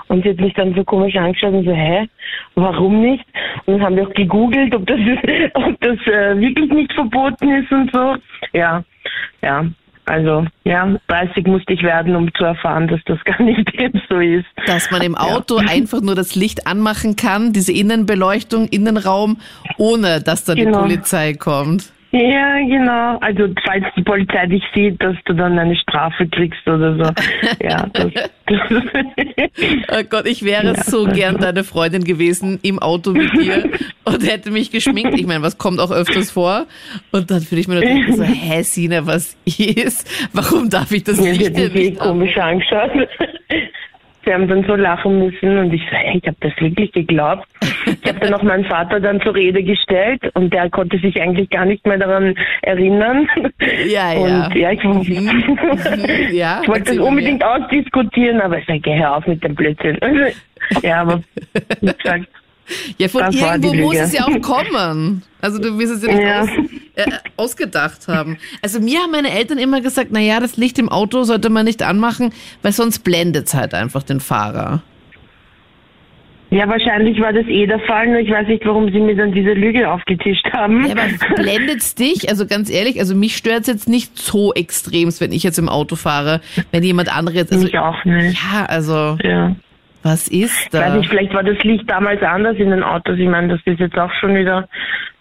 Und 0.07 0.23
sie 0.23 0.29
hat 0.29 0.39
mich 0.39 0.53
dann 0.53 0.73
so 0.75 0.83
komisch 0.83 1.15
angeschaut 1.15 1.53
und 1.53 1.65
so, 1.65 1.71
hä, 1.71 2.07
warum 2.55 3.01
nicht? 3.01 3.25
Und 3.65 3.75
dann 3.75 3.83
haben 3.83 3.95
wir 3.95 4.07
auch 4.07 4.13
gegoogelt, 4.13 4.73
ob 4.73 4.85
das, 4.87 4.99
ob 5.53 5.81
das 5.81 5.97
äh, 6.07 6.39
wirklich 6.39 6.71
nicht 6.71 6.93
verboten 6.93 7.51
ist 7.51 7.71
und 7.71 7.91
so. 7.93 8.15
Ja, 8.53 8.83
ja. 9.41 9.65
Also, 10.05 10.45
ja, 10.63 10.97
30 11.07 11.45
musste 11.45 11.73
ich 11.73 11.83
werden, 11.83 12.15
um 12.15 12.33
zu 12.33 12.43
erfahren, 12.43 12.87
dass 12.87 12.99
das 13.05 13.19
gar 13.25 13.41
nicht 13.41 13.71
so 14.09 14.19
ist. 14.19 14.47
Dass 14.65 14.89
man 14.91 15.01
im 15.03 15.15
Auto 15.15 15.57
einfach 15.57 16.01
nur 16.01 16.15
das 16.15 16.35
Licht 16.35 16.65
anmachen 16.67 17.15
kann, 17.15 17.53
diese 17.53 17.71
Innenbeleuchtung, 17.71 18.67
Innenraum, 18.67 19.37
ohne 19.77 20.21
dass 20.21 20.43
da 20.43 20.55
die 20.55 20.63
Genau. 20.63 20.81
Polizei 20.81 21.33
kommt. 21.33 21.93
Ja, 22.13 22.57
genau. 22.57 23.17
Also 23.19 23.47
falls 23.65 23.85
die 23.95 24.01
Polizei 24.03 24.45
dich 24.47 24.63
sieht, 24.75 25.01
dass 25.01 25.15
du 25.25 25.33
dann 25.33 25.57
eine 25.57 25.75
Strafe 25.77 26.27
kriegst 26.27 26.67
oder 26.67 26.95
so. 26.97 27.11
Ja, 27.61 27.85
das, 27.93 28.11
das 28.47 28.59
Oh 29.91 30.03
Gott, 30.09 30.25
ich 30.25 30.43
wäre 30.43 30.73
Ja. 30.75 30.83
so 30.83 31.05
gern 31.05 31.37
deine 31.37 31.63
Freundin 31.63 32.03
gewesen 32.03 32.59
im 32.63 32.79
Auto 32.79 33.11
mit 33.11 33.31
dir 33.39 33.69
und 34.03 34.27
hätte 34.27 34.51
mich 34.51 34.71
geschminkt. 34.71 35.17
Ich 35.17 35.25
meine, 35.25 35.41
was 35.41 35.57
kommt 35.57 35.79
auch 35.79 35.91
öfters 35.91 36.31
vor? 36.31 36.65
Und 37.11 37.31
dann 37.31 37.41
würde 37.49 37.59
ich 37.61 37.67
mir 37.69 37.75
natürlich 37.75 38.15
so, 38.15 38.23
hä, 38.23 38.61
Sina, 38.63 39.05
was 39.07 39.37
ist? 39.45 40.09
Warum 40.33 40.69
darf 40.69 40.91
ich 40.91 41.03
das 41.05 41.17
eh 41.19 41.31
nicht 41.31 42.01
an? 42.01 42.07
komisch 42.09 42.37
angeschaut. 42.37 42.91
Sie 44.25 44.33
haben 44.33 44.47
dann 44.47 44.63
so 44.65 44.75
lachen 44.75 45.19
müssen 45.19 45.57
und 45.57 45.73
ich 45.73 45.81
so, 45.89 45.95
hey, 45.97 46.19
ich 46.21 46.27
habe 46.27 46.37
das 46.41 46.51
wirklich 46.59 46.91
geglaubt. 46.91 47.47
Ich 47.85 48.07
habe 48.07 48.19
dann 48.19 48.33
auch 48.33 48.43
meinen 48.43 48.65
Vater 48.65 48.99
dann 48.99 49.19
zur 49.21 49.33
Rede 49.33 49.63
gestellt 49.63 50.21
und 50.35 50.53
der 50.53 50.69
konnte 50.69 50.97
sich 50.99 51.19
eigentlich 51.19 51.49
gar 51.49 51.65
nicht 51.65 51.85
mehr 51.87 51.97
daran 51.97 52.35
erinnern. 52.61 53.27
Ja, 53.87 54.13
ja. 54.13 54.45
Und 54.47 54.55
ja, 54.55 54.71
ich, 54.71 54.83
Mhm. 54.83 55.57
Ja, 56.31 56.59
ich 56.61 56.67
wollte 56.67 56.83
das 56.83 56.95
mir 56.95 57.03
unbedingt 57.03 57.39
mehr. 57.39 57.51
ausdiskutieren, 57.55 58.41
aber 58.41 58.57
ich 58.59 58.65
sage, 58.65 58.79
geh 58.79 58.97
hör 58.97 59.17
auf 59.17 59.27
mit 59.27 59.43
dem 59.43 59.55
Blödsinn. 59.55 59.97
Ja, 60.83 61.01
aber 61.01 61.23
wie 61.81 61.91
gesagt, 61.91 62.27
Ja, 62.97 63.07
von 63.07 63.21
Das 63.21 63.35
irgendwo 63.35 63.73
muss 63.73 63.95
es 63.97 64.13
ja 64.13 64.25
auch 64.27 64.41
kommen. 64.41 65.23
Also 65.41 65.59
du 65.59 65.77
wirst 65.77 65.93
es 65.93 66.03
ja 66.03 66.13
nicht 66.13 66.21
Ja. 66.23 66.41
Aus, 66.41 66.49
äh, 66.95 67.03
ausgedacht 67.37 68.07
haben. 68.07 68.37
Also 68.61 68.79
mir 68.79 68.99
haben 68.99 69.11
meine 69.11 69.31
Eltern 69.31 69.57
immer 69.57 69.81
gesagt, 69.81 70.09
na 70.11 70.19
ja, 70.19 70.39
das 70.39 70.57
Licht 70.57 70.79
im 70.79 70.87
Auto 70.89 71.23
sollte 71.23 71.49
man 71.49 71.65
nicht 71.65 71.83
anmachen, 71.83 72.31
weil 72.61 72.71
sonst 72.71 72.99
blendet 72.99 73.47
es 73.47 73.53
halt 73.53 73.73
einfach 73.73 74.03
den 74.03 74.19
Fahrer. 74.19 74.81
Ja, 76.53 76.67
wahrscheinlich 76.67 77.17
war 77.21 77.31
das 77.31 77.45
eh 77.47 77.65
der 77.65 77.79
Fall, 77.79 78.07
nur 78.07 78.19
ich 78.19 78.29
weiß 78.29 78.45
nicht, 78.49 78.65
warum 78.65 78.91
sie 78.91 78.99
mir 78.99 79.15
dann 79.15 79.31
diese 79.31 79.53
Lüge 79.53 79.89
aufgetischt 79.89 80.45
haben. 80.51 80.85
Ja, 80.85 80.91
aber 80.91 81.35
blendet's 81.41 81.95
dich? 81.95 82.27
Also 82.27 82.45
ganz 82.45 82.69
ehrlich, 82.69 82.99
also 82.99 83.15
mich 83.15 83.37
stört's 83.37 83.67
jetzt 83.67 83.87
nicht 83.87 84.17
so 84.19 84.53
extremst, 84.53 85.21
wenn 85.21 85.31
ich 85.31 85.43
jetzt 85.43 85.57
im 85.59 85.69
Auto 85.69 85.95
fahre, 85.95 86.41
wenn 86.71 86.83
jemand 86.83 87.15
andere 87.15 87.37
jetzt, 87.37 87.53
also, 87.53 87.63
Mich 87.63 87.77
auch 87.79 88.03
nicht. 88.03 88.37
ja, 88.51 88.65
also, 88.65 89.17
Ja. 89.23 89.55
Was 90.03 90.27
ist 90.27 90.67
Ich 90.67 90.73
weiß 90.73 90.89
da? 90.89 90.95
nicht, 90.95 91.09
vielleicht 91.09 91.33
war 91.33 91.43
das 91.43 91.57
Licht 91.63 91.89
damals 91.89 92.21
anders 92.23 92.57
in 92.57 92.71
den 92.71 92.83
Autos. 92.83 93.17
Ich 93.17 93.27
meine, 93.27 93.49
das 93.49 93.59
ist 93.65 93.79
jetzt 93.79 93.97
auch 93.97 94.11
schon 94.19 94.35
wieder 94.35 94.67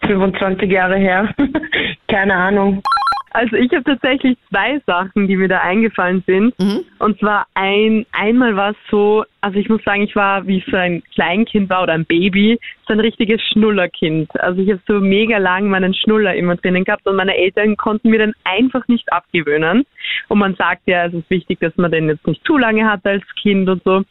25 0.06 0.70
Jahre 0.70 0.96
her. 0.96 1.32
Keine 2.08 2.34
Ahnung. 2.34 2.82
Also 3.30 3.56
ich 3.56 3.70
habe 3.72 3.84
tatsächlich 3.84 4.36
zwei 4.48 4.80
Sachen, 4.86 5.28
die 5.28 5.36
mir 5.36 5.48
da 5.48 5.60
eingefallen 5.60 6.22
sind. 6.26 6.58
Mhm. 6.58 6.80
Und 6.98 7.18
zwar 7.20 7.46
ein 7.54 8.04
einmal 8.12 8.56
war 8.56 8.70
es 8.70 8.76
so, 8.90 9.24
also 9.40 9.58
ich 9.58 9.68
muss 9.68 9.82
sagen, 9.84 10.02
ich 10.02 10.16
war 10.16 10.46
wie 10.46 10.62
so 10.68 10.76
ein 10.76 11.02
Kleinkind 11.14 11.70
war 11.70 11.84
oder 11.84 11.92
ein 11.92 12.04
Baby, 12.04 12.58
so 12.86 12.92
ein 12.92 13.00
richtiges 13.00 13.40
Schnullerkind. 13.52 14.28
Also 14.40 14.60
ich 14.60 14.70
habe 14.70 14.80
so 14.86 14.94
mega 14.94 15.38
lang 15.38 15.68
meinen 15.68 15.94
Schnuller 15.94 16.34
immer 16.34 16.56
drinnen 16.56 16.84
gehabt 16.84 17.06
und 17.06 17.16
meine 17.16 17.36
Eltern 17.36 17.76
konnten 17.76 18.10
mir 18.10 18.18
den 18.18 18.34
einfach 18.44 18.86
nicht 18.88 19.12
abgewöhnen. 19.12 19.86
Und 20.28 20.38
man 20.38 20.56
sagt 20.56 20.82
ja, 20.86 21.06
es 21.06 21.14
ist 21.14 21.30
wichtig, 21.30 21.60
dass 21.60 21.76
man 21.76 21.92
den 21.92 22.08
jetzt 22.08 22.26
nicht 22.26 22.44
zu 22.44 22.58
lange 22.58 22.84
hat 22.84 23.06
als 23.06 23.24
Kind 23.40 23.68
und 23.68 23.82
so. 23.84 24.02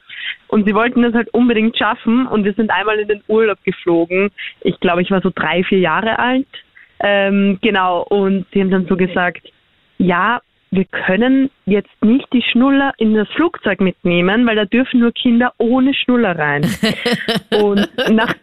Und 0.47 0.67
sie 0.67 0.73
wollten 0.73 1.01
das 1.03 1.13
halt 1.13 1.33
unbedingt 1.33 1.77
schaffen 1.77 2.25
und 2.25 2.43
wir 2.43 2.53
sind 2.53 2.71
einmal 2.71 2.99
in 2.99 3.07
den 3.07 3.21
Urlaub 3.27 3.57
geflogen. 3.63 4.31
Ich 4.61 4.79
glaube, 4.79 5.01
ich 5.01 5.11
war 5.11 5.21
so 5.21 5.31
drei, 5.33 5.63
vier 5.63 5.79
Jahre 5.79 6.17
alt. 6.19 6.47
Ähm, 6.99 7.59
genau, 7.61 8.03
und 8.03 8.45
sie 8.53 8.61
haben 8.61 8.71
dann 8.71 8.87
so 8.87 8.97
gesagt, 8.97 9.47
ja, 9.97 10.41
wir 10.71 10.85
können 10.85 11.49
jetzt 11.65 11.89
nicht 12.03 12.31
die 12.31 12.43
Schnuller 12.43 12.93
in 12.97 13.15
das 13.15 13.27
Flugzeug 13.29 13.81
mitnehmen, 13.81 14.45
weil 14.45 14.55
da 14.55 14.65
dürfen 14.65 14.99
nur 14.99 15.11
Kinder 15.11 15.53
ohne 15.57 15.93
Schnuller 15.95 16.37
rein. 16.37 16.61
und, 17.61 17.89
nach, 18.11 18.33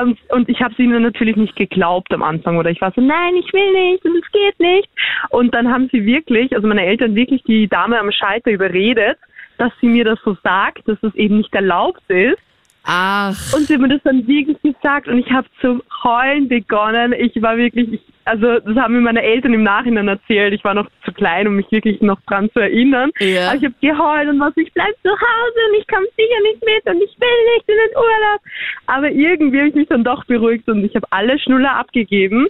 ähm, 0.00 0.16
und 0.30 0.48
ich 0.48 0.60
habe 0.60 0.72
es 0.72 0.78
ihnen 0.78 1.02
natürlich 1.02 1.36
nicht 1.36 1.56
geglaubt 1.56 2.12
am 2.14 2.22
Anfang 2.22 2.56
oder 2.56 2.70
ich 2.70 2.80
war 2.80 2.92
so, 2.92 3.02
nein, 3.02 3.34
ich 3.36 3.52
will 3.52 3.72
nicht 3.72 4.04
und 4.04 4.16
es 4.16 4.32
geht 4.32 4.58
nicht. 4.60 4.88
Und 5.30 5.54
dann 5.54 5.70
haben 5.70 5.88
sie 5.92 6.06
wirklich, 6.06 6.54
also 6.54 6.66
meine 6.66 6.86
Eltern 6.86 7.14
wirklich 7.14 7.42
die 7.42 7.68
Dame 7.68 7.98
am 7.98 8.10
Schalter 8.12 8.50
überredet, 8.50 9.18
dass 9.58 9.72
sie 9.80 9.88
mir 9.88 10.04
das 10.04 10.18
so 10.24 10.36
sagt, 10.42 10.88
dass 10.88 10.98
das 11.00 11.14
eben 11.14 11.36
nicht 11.38 11.54
erlaubt 11.54 12.02
ist. 12.08 12.38
Ach, 12.86 13.34
Und 13.54 13.66
sie 13.66 13.74
haben 13.74 13.82
mir 13.82 13.88
das 13.88 14.02
dann 14.02 14.26
wirklich 14.26 14.60
gesagt 14.60 15.08
und 15.08 15.18
ich 15.18 15.30
habe 15.32 15.46
zu 15.62 15.82
heulen 16.02 16.48
begonnen. 16.48 17.14
Ich 17.14 17.40
war 17.40 17.56
wirklich, 17.56 17.94
ich, 17.94 18.00
also 18.26 18.58
das 18.58 18.76
haben 18.76 18.94
mir 18.94 19.00
meine 19.00 19.22
Eltern 19.22 19.54
im 19.54 19.62
Nachhinein 19.62 20.06
erzählt. 20.06 20.52
Ich 20.52 20.62
war 20.64 20.74
noch 20.74 20.86
zu 21.02 21.12
klein, 21.12 21.48
um 21.48 21.56
mich 21.56 21.70
wirklich 21.70 22.02
noch 22.02 22.20
dran 22.26 22.50
zu 22.52 22.60
erinnern. 22.60 23.10
Ja. 23.20 23.48
Aber 23.48 23.56
ich 23.56 23.64
habe 23.64 23.74
geheult 23.80 24.28
und 24.28 24.38
was, 24.38 24.52
ich 24.56 24.70
bleib 24.74 24.94
zu 25.02 25.10
Hause 25.10 25.58
und 25.70 25.80
ich 25.80 25.86
komme 25.88 26.06
sicher 26.14 26.40
nicht 26.42 26.62
mit 26.62 26.94
und 26.94 27.02
ich 27.02 27.16
will 27.18 27.54
nicht 27.56 27.68
in 27.68 27.74
den 27.74 27.96
Urlaub. 27.96 28.40
Aber 28.86 29.10
irgendwie 29.10 29.58
habe 29.60 29.68
ich 29.68 29.74
mich 29.74 29.88
dann 29.88 30.04
doch 30.04 30.22
beruhigt 30.26 30.68
und 30.68 30.84
ich 30.84 30.94
habe 30.94 31.06
alle 31.08 31.38
Schnuller 31.38 31.74
abgegeben. 31.76 32.48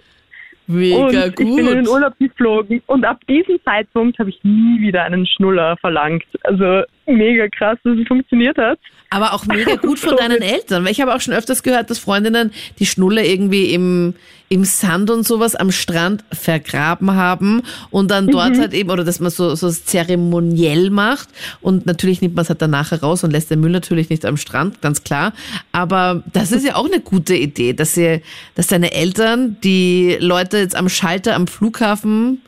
mega 0.67 0.97
und 0.97 1.13
ich 1.13 1.35
bin 1.35 1.59
in 1.59 1.65
den 1.65 1.85
gut. 1.85 1.93
Urlaub 1.93 2.13
geflogen 2.19 2.81
und 2.87 3.05
ab 3.05 3.19
diesem 3.29 3.57
Zeitpunkt 3.63 4.19
habe 4.19 4.31
ich 4.31 4.43
nie 4.43 4.81
wieder 4.81 5.03
einen 5.03 5.25
Schnuller 5.25 5.77
verlangt. 5.77 6.25
Also 6.43 6.83
mega 7.07 7.47
krass, 7.49 7.77
dass 7.83 7.97
es 7.97 8.07
funktioniert 8.07 8.57
hat. 8.57 8.79
Aber 9.09 9.33
auch 9.33 9.45
mega 9.45 9.75
gut 9.81 9.99
von 9.99 10.17
deinen 10.17 10.41
Eltern, 10.41 10.83
weil 10.83 10.91
ich 10.91 11.01
habe 11.01 11.13
auch 11.13 11.21
schon 11.21 11.33
öfters 11.33 11.63
gehört, 11.63 11.89
dass 11.89 11.99
Freundinnen 11.99 12.51
die 12.79 12.85
Schnuller 12.85 13.23
irgendwie 13.23 13.73
im, 13.73 14.15
im 14.49 14.63
Sand 14.63 15.09
und 15.09 15.25
sowas 15.25 15.55
am 15.55 15.71
Strand 15.71 16.23
vergraben 16.31 17.15
haben 17.15 17.61
und 17.91 18.11
dann 18.11 18.27
dort 18.27 18.57
halt 18.57 18.73
eben, 18.73 18.89
oder 18.89 19.03
dass 19.03 19.19
man 19.19 19.31
so, 19.31 19.55
so 19.55 19.69
zeremoniell 19.69 20.89
macht 20.89 21.29
und 21.61 21.85
natürlich 21.85 22.21
nimmt 22.21 22.35
man 22.35 22.43
es 22.43 22.49
halt 22.49 22.61
danach 22.61 22.91
heraus 22.91 23.23
und 23.23 23.31
lässt 23.31 23.51
den 23.51 23.59
Müll 23.59 23.71
natürlich 23.71 24.09
nicht 24.09 24.25
am 24.25 24.37
Strand, 24.37 24.81
ganz 24.81 25.03
klar. 25.03 25.33
Aber 25.71 26.23
das 26.33 26.51
ist 26.51 26.65
ja 26.65 26.75
auch 26.75 26.85
eine 26.85 26.99
gute 26.99 27.35
Idee, 27.35 27.73
dass 27.73 27.95
sie, 27.95 28.21
dass 28.55 28.67
deine 28.67 28.91
Eltern 28.91 29.57
die 29.63 30.17
Leute 30.19 30.57
jetzt 30.57 30.75
am 30.75 30.89
Schalter 30.89 31.35
am 31.35 31.47
Flughafen 31.47 32.41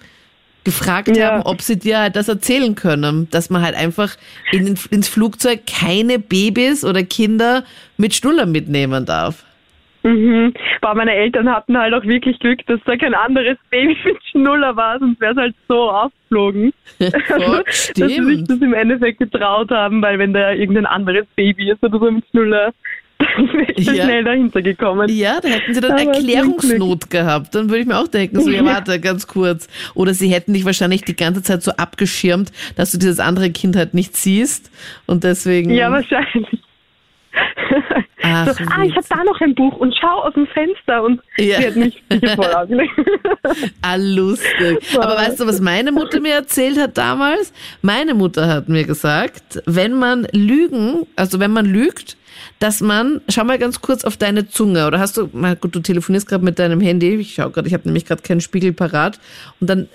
gefragt 0.68 1.16
Ja. 1.16 1.32
haben, 1.32 1.44
ob 1.44 1.62
sie 1.62 1.80
dir 1.80 2.00
halt 2.00 2.18
das 2.18 2.28
erzählen 2.28 2.76
können, 2.76 3.30
dass 3.32 3.50
man 3.50 3.62
halt 3.62 3.74
einfach 3.76 4.16
in, 4.52 4.78
ins 4.92 5.08
Flugzeug 5.08 5.62
keine 5.66 6.20
Babys 6.20 6.84
oder 6.84 7.04
Kinder 7.04 7.64
mit 7.96 8.14
Schnuller 8.14 8.46
mitnehmen 8.46 9.06
darf. 9.06 9.46
Mhm. 10.04 10.54
Aber 10.82 10.96
meine 10.96 11.14
Eltern 11.14 11.50
hatten 11.50 11.78
halt 11.78 11.94
auch 11.94 12.04
wirklich 12.04 12.38
Glück, 12.40 12.66
dass 12.68 12.80
da 12.86 12.98
kein 12.98 13.14
anderes 13.14 13.58
Baby 13.72 13.98
mit 14.06 14.18
Schnuller 14.30 14.76
war, 14.76 15.00
sonst 15.00 15.20
wäre 15.22 15.32
es 15.32 15.38
halt 15.38 15.56
so 15.70 15.90
aufgeflogen. 15.90 16.74
Voll, 16.98 17.64
dass 17.96 17.96
sie 17.96 18.24
sich 18.24 18.44
das 18.46 18.60
im 18.60 18.74
Endeffekt 18.74 19.20
getraut 19.20 19.72
haben, 19.72 20.02
weil 20.02 20.20
wenn 20.20 20.34
da 20.34 20.52
irgendein 20.52 20.86
anderes 20.86 21.26
Baby 21.38 21.72
ist 21.72 21.82
oder 21.82 21.98
so 21.98 22.12
mit 22.12 22.26
Schnuller, 22.32 22.74
ich 23.76 23.86
da 23.86 23.94
Ja. 23.94 24.04
schnell 24.06 24.24
dahinter 24.24 24.62
gekommen. 24.62 25.10
Ja, 25.10 25.40
da 25.42 25.48
hätten 25.50 25.74
sie 25.74 25.82
dann 25.82 25.92
Aber 25.94 26.02
Erklärungsnot 26.14 27.10
gehabt. 27.10 27.54
Dann 27.56 27.70
würde 27.70 27.80
ich 27.82 27.88
mir 27.88 27.98
auch 27.98 28.08
denken, 28.08 28.40
so, 28.42 28.50
ja, 28.50 28.64
warte, 28.66 29.00
ganz 29.00 29.28
kurz. 29.28 29.68
Oder 29.96 30.14
sie 30.14 30.30
hätten 30.30 30.54
dich 30.54 30.66
wahrscheinlich 30.66 31.02
die 31.04 31.16
ganze 31.16 31.42
Zeit 31.44 31.64
so 31.64 31.72
abgeschirmt, 31.72 32.52
dass 32.76 32.92
du 32.92 32.98
dieses 32.98 33.20
andere 33.20 33.50
Kind 33.52 33.76
halt 33.76 33.94
nicht 33.94 34.16
siehst. 34.18 34.72
Und 35.06 35.24
deswegen. 35.24 35.72
Ja, 35.72 35.92
wahrscheinlich. 35.92 36.48
Ach, 38.24 38.48
so, 38.48 38.64
ah, 38.66 38.84
ich 38.84 38.96
habe 38.96 39.06
da 39.10 39.24
noch 39.24 39.40
ein 39.42 39.54
Buch 39.54 39.78
und 39.78 39.96
schau 40.00 40.24
aus 40.24 40.34
dem 40.34 40.48
Fenster 40.48 41.04
und 41.04 41.22
Ja. 41.38 41.60
sie 41.60 41.68
hat 41.68 41.76
mich 41.76 42.04
voll 42.36 42.46
angelegt. 42.54 42.92
Ah, 43.82 43.96
lustig. 43.96 44.80
Aber 44.98 45.16
weißt 45.18 45.40
du, 45.40 45.46
was 45.48 45.62
meine 45.62 45.92
Mutter 45.92 46.20
mir 46.20 46.34
erzählt 46.34 46.80
hat 46.80 46.98
damals? 46.98 47.54
Meine 47.82 48.16
Mutter 48.16 48.48
hat 48.48 48.70
mir 48.70 48.86
gesagt, 48.86 49.62
wenn 49.66 49.94
man 49.94 50.28
lügen, 50.34 51.06
also 51.16 51.40
wenn 51.40 51.52
man 51.52 51.66
lügt, 51.68 52.18
dass 52.60 52.82
man, 52.82 53.22
schau 53.30 53.44
mal 53.44 53.58
ganz 53.58 53.82
kurz 53.82 54.04
auf 54.04 54.18
deine 54.18 54.48
Zunge, 54.50 54.88
oder 54.88 55.00
hast 55.00 55.18
du, 55.18 55.30
na 55.34 55.54
gut, 55.54 55.76
du 55.76 55.80
telefonierst 55.80 56.28
gerade 56.28 56.44
mit 56.44 56.60
deinem 56.60 56.82
Handy, 56.82 57.16
ich 57.16 57.36
schau 57.36 57.50
gerade, 57.50 57.68
ich 57.68 57.74
habe 57.74 57.84
nämlich 57.86 58.06
gerade 58.06 58.22
keinen 58.22 58.42
Spiegel 58.42 58.74
parat, 58.74 59.20
und 59.60 59.70
dann 59.70 59.88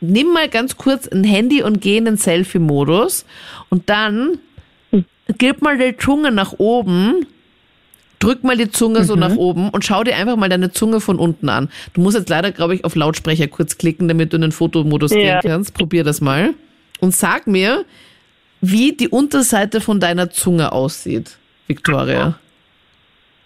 nimm 0.00 0.32
mal 0.32 0.48
ganz 0.48 0.76
kurz 0.76 1.08
ein 1.08 1.24
Handy 1.24 1.62
und 1.62 1.80
geh 1.80 1.96
in 1.96 2.04
den 2.04 2.16
Selfie-Modus 2.16 3.24
und 3.68 3.90
dann 3.90 4.38
gib 5.38 5.62
mal 5.62 5.76
die 5.76 5.96
Zunge 5.96 6.30
nach 6.30 6.54
oben 6.58 7.26
Drück 8.18 8.42
mal 8.42 8.56
die 8.56 8.70
Zunge 8.70 9.04
so 9.04 9.14
nach 9.14 9.36
oben 9.36 9.70
und 9.70 9.84
schau 9.84 10.02
dir 10.02 10.16
einfach 10.16 10.36
mal 10.36 10.48
deine 10.48 10.72
Zunge 10.72 11.00
von 11.00 11.18
unten 11.18 11.48
an. 11.48 11.68
Du 11.92 12.00
musst 12.00 12.16
jetzt 12.16 12.28
leider, 12.28 12.50
glaube 12.50 12.74
ich, 12.74 12.84
auf 12.84 12.96
Lautsprecher 12.96 13.46
kurz 13.46 13.78
klicken, 13.78 14.08
damit 14.08 14.32
du 14.32 14.36
in 14.36 14.42
den 14.42 14.52
Fotomodus 14.52 15.12
Ja. 15.12 15.18
gehen 15.18 15.40
kannst. 15.42 15.74
Probier 15.74 16.02
das 16.02 16.20
mal. 16.20 16.54
Und 16.98 17.14
sag 17.14 17.46
mir, 17.46 17.84
wie 18.60 18.92
die 18.92 19.08
Unterseite 19.08 19.80
von 19.80 20.00
deiner 20.00 20.30
Zunge 20.30 20.72
aussieht, 20.72 21.38
Victoria. 21.68 22.38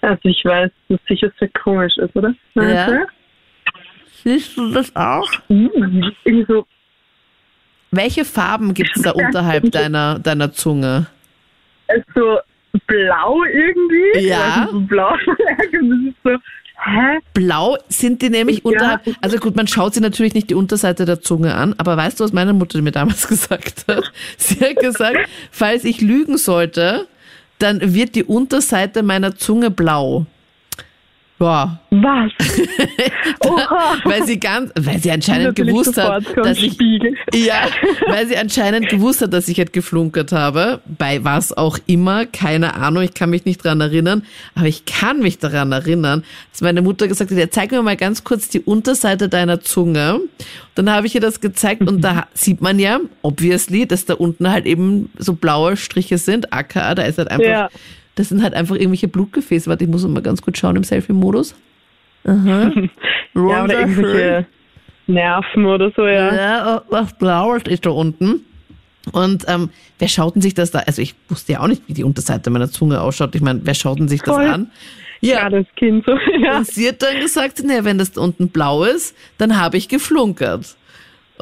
Also 0.01 0.21
ich 0.25 0.43
weiß, 0.45 0.71
dass 0.89 0.99
sicher 1.09 1.31
sehr 1.39 1.49
komisch 1.63 1.97
ist, 1.99 2.15
oder? 2.17 2.35
Ja. 2.55 3.05
Siehst 4.25 4.57
du 4.57 4.73
das 4.73 4.95
auch? 4.97 5.29
Mhm. 5.49 6.13
Irgendwie 6.25 6.47
so, 6.53 6.67
Welche 7.91 8.25
Farben 8.25 8.73
gibt's 8.75 9.03
da 9.03 9.11
unterhalb 9.15 9.71
deiner, 9.71 10.19
deiner 10.19 10.53
Zunge? 10.53 11.07
so 12.15 12.39
blau 12.87 13.43
irgendwie. 13.45 14.27
Ja. 14.27 14.63
Also 14.63 14.73
so 14.73 14.81
blau. 14.81 15.15
So, 16.25 16.31
hä? 16.85 17.19
Blau 17.35 17.77
sind 17.89 18.23
die 18.23 18.31
nämlich 18.31 18.59
Ja. 18.59 18.63
unterhalb. 18.65 19.03
Also 19.21 19.37
gut, 19.39 19.55
man 19.57 19.67
schaut 19.69 19.95
sich 19.95 20.03
natürlich 20.03 20.35
nicht 20.35 20.51
die 20.51 20.55
Unterseite 20.55 21.05
der 21.05 21.21
Zunge 21.21 21.55
an, 21.55 21.75
aber 21.79 21.97
weißt 21.97 22.19
du, 22.19 22.25
was 22.25 22.33
meine 22.33 22.53
Mutter 22.55 22.81
mir 22.81 22.93
damals 22.93 23.29
gesagt 23.29 23.85
hat? 23.89 24.11
Sie 24.39 24.61
hat 24.65 24.77
gesagt, 24.77 25.19
falls 25.51 25.85
ich 25.85 26.01
lügen 26.01 26.39
sollte, 26.39 27.07
dann 27.63 27.95
wird 27.95 28.15
die 28.17 28.25
Unterseite 28.25 29.03
meiner 29.03 29.37
Zunge 29.37 29.71
blau. 29.71 30.27
Ja, 31.43 31.79
Was? 31.91 32.33
Oha. 33.47 33.97
weil 34.05 34.25
sie 34.25 34.39
ganz, 34.39 34.71
weil 34.79 34.99
sie 34.99 35.11
anscheinend 35.11 35.57
gewusst 35.57 35.97
hat, 35.97 36.25
dass 36.37 36.59
ich 36.59 36.75
Spiegel. 36.75 37.17
ja, 37.35 37.67
weil 38.07 38.27
sie 38.27 38.37
anscheinend 38.37 38.89
gewusst 38.89 39.21
hat, 39.23 39.33
dass 39.33 39.49
ich 39.49 39.59
halt 39.59 39.73
geflunkert 39.73 40.33
habe, 40.33 40.81
bei 40.87 41.25
was 41.25 41.53
auch 41.53 41.79
immer, 41.87 42.27
keine 42.27 42.75
Ahnung, 42.75 43.03
ich 43.03 43.15
kann 43.15 43.31
mich 43.31 43.45
nicht 43.45 43.63
dran 43.65 43.81
erinnern, 43.81 44.23
aber 44.55 44.67
ich 44.67 44.85
kann 44.85 45.21
mich 45.21 45.39
daran 45.39 45.73
erinnern, 45.73 46.25
dass 46.53 46.61
meine 46.61 46.83
Mutter 46.83 47.09
gesagt 47.09 47.31
hat, 47.31 47.39
ja, 47.39 47.51
zeig 47.51 47.73
mir 47.73 47.83
mal 47.83 47.97
ganz 47.97 48.25
kurz 48.25 48.49
die 48.49 48.61
Unterseite 48.61 49.29
deiner 49.29 49.61
Zunge. 49.61 50.21
Dann 50.75 50.91
habe 50.91 51.07
ich 51.07 51.15
ihr 51.15 51.21
das 51.21 51.41
gezeigt 51.41 51.83
und 51.83 52.01
da 52.03 52.27
sieht 52.35 52.61
man 52.61 52.79
ja, 52.79 53.01
obviously, 53.23 53.87
dass 53.87 54.05
da 54.05 54.15
unten 54.15 54.51
halt 54.51 54.67
eben 54.67 55.11
so 55.19 55.35
blaue 55.35 55.77
Striche 55.77 56.19
sind, 56.19 56.53
aka, 56.53 56.95
da 56.95 57.03
ist 57.03 57.19
halt 57.19 57.31
einfach, 57.31 57.45
Ja. 57.47 57.69
Das 58.15 58.29
sind 58.29 58.43
halt 58.43 58.55
einfach 58.55 58.75
irgendwelche 58.75 59.09
Blutgefäße. 59.09 59.69
Warte, 59.71 59.85
ich 59.85 59.91
muss 59.91 60.07
mal 60.07 60.23
ganz 60.23 60.43
kurz 60.43 60.59
schauen 60.59 60.77
im 60.77 60.85
Selfie-Modus. 60.85 61.55
Aha. 62.25 62.71
Ja, 63.35 63.65
oder 63.65 63.81
irgendwelche 63.81 64.47
Nerven 65.07 65.65
oder 65.65 65.91
so, 65.97 66.07
ja. 66.07 66.35
Ja, 66.35 66.83
was 66.91 67.17
Blaues 67.17 67.63
ist 67.63 67.87
da 67.87 67.91
unten. 67.91 68.45
Und 69.11 69.45
ähm, 69.49 69.71
wer 69.99 70.09
schaut 70.09 70.35
denn 70.35 70.43
sich 70.43 70.53
das 70.53 70.71
da? 70.71 70.81
Also 70.81 71.01
ich 71.01 71.15
wusste 71.31 71.53
ja 71.53 71.61
auch 71.61 71.67
nicht, 71.67 71.83
wie 71.87 71.95
die 71.95 72.05
Unterseite 72.05 72.51
meiner 72.51 72.71
Zunge 72.71 73.01
ausschaut. 73.01 73.35
Ich 73.35 73.41
meine, 73.41 73.61
wer 73.65 73.75
schaut 73.75 73.99
denn 73.99 74.09
sich 74.09 74.21
das 74.21 74.35
Voll. 74.35 74.47
an? 74.47 74.71
Ja. 75.23 75.45
Als 75.45 75.67
Kind 75.77 76.05
so. 76.05 76.13
Ja. 76.39 76.59
Und 76.59 76.67
sie 76.67 76.89
hat 76.89 77.03
dann 77.03 77.21
gesagt, 77.21 77.65
naja, 77.65 77.85
wenn 77.85 77.99
das 77.99 78.13
da 78.13 78.21
unten 78.21 78.49
blau 78.49 78.85
ist, 78.85 79.17
dann 79.39 79.59
habe 79.59 79.77
ich 79.77 79.89
geflunkert. 79.89 80.77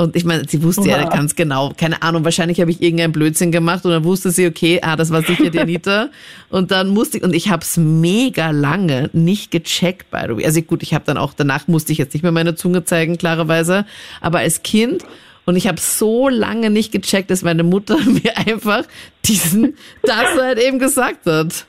Und 0.00 0.16
ich 0.16 0.24
meine, 0.24 0.44
sie 0.48 0.62
wusste 0.62 0.88
ja 0.88 1.02
Wow. 1.04 1.10
ganz 1.10 1.36
genau, 1.36 1.72
keine 1.76 2.00
Ahnung, 2.00 2.24
wahrscheinlich 2.24 2.58
habe 2.62 2.70
ich 2.70 2.80
irgendeinen 2.80 3.12
Blödsinn 3.12 3.52
gemacht 3.52 3.84
und 3.84 3.90
dann 3.90 4.02
wusste 4.02 4.30
sie, 4.30 4.46
okay, 4.46 4.78
ah, 4.82 4.96
das 4.96 5.10
war 5.10 5.20
sicher 5.20 5.50
die 5.50 5.60
Anita. 5.66 6.08
und 6.48 6.70
dann 6.70 6.88
musste 6.88 7.18
ich, 7.18 7.22
und 7.22 7.34
ich 7.34 7.50
habe 7.50 7.60
es 7.60 7.76
mega 7.76 8.50
lange 8.50 9.10
nicht 9.12 9.50
gecheckt, 9.50 10.10
by 10.10 10.20
the 10.26 10.36
way. 10.38 10.46
Also 10.46 10.62
gut, 10.62 10.82
ich 10.82 10.94
habe 10.94 11.04
dann 11.06 11.18
auch, 11.18 11.34
danach 11.34 11.68
musste 11.68 11.92
ich 11.92 11.98
jetzt 11.98 12.14
nicht 12.14 12.22
mehr 12.22 12.32
meine 12.32 12.54
Zunge 12.54 12.82
zeigen, 12.84 13.18
klarerweise. 13.18 13.84
Aber 14.22 14.38
als 14.38 14.62
Kind, 14.62 15.04
und 15.44 15.56
ich 15.56 15.68
habe 15.68 15.78
so 15.78 16.30
lange 16.30 16.70
nicht 16.70 16.92
gecheckt, 16.92 17.30
dass 17.30 17.42
meine 17.42 17.62
Mutter 17.62 17.98
mir 18.06 18.38
einfach 18.38 18.84
diesen, 19.26 19.74
das 20.02 20.34
halt 20.40 20.58
eben 20.60 20.78
gesagt 20.78 21.26
hat. 21.26 21.66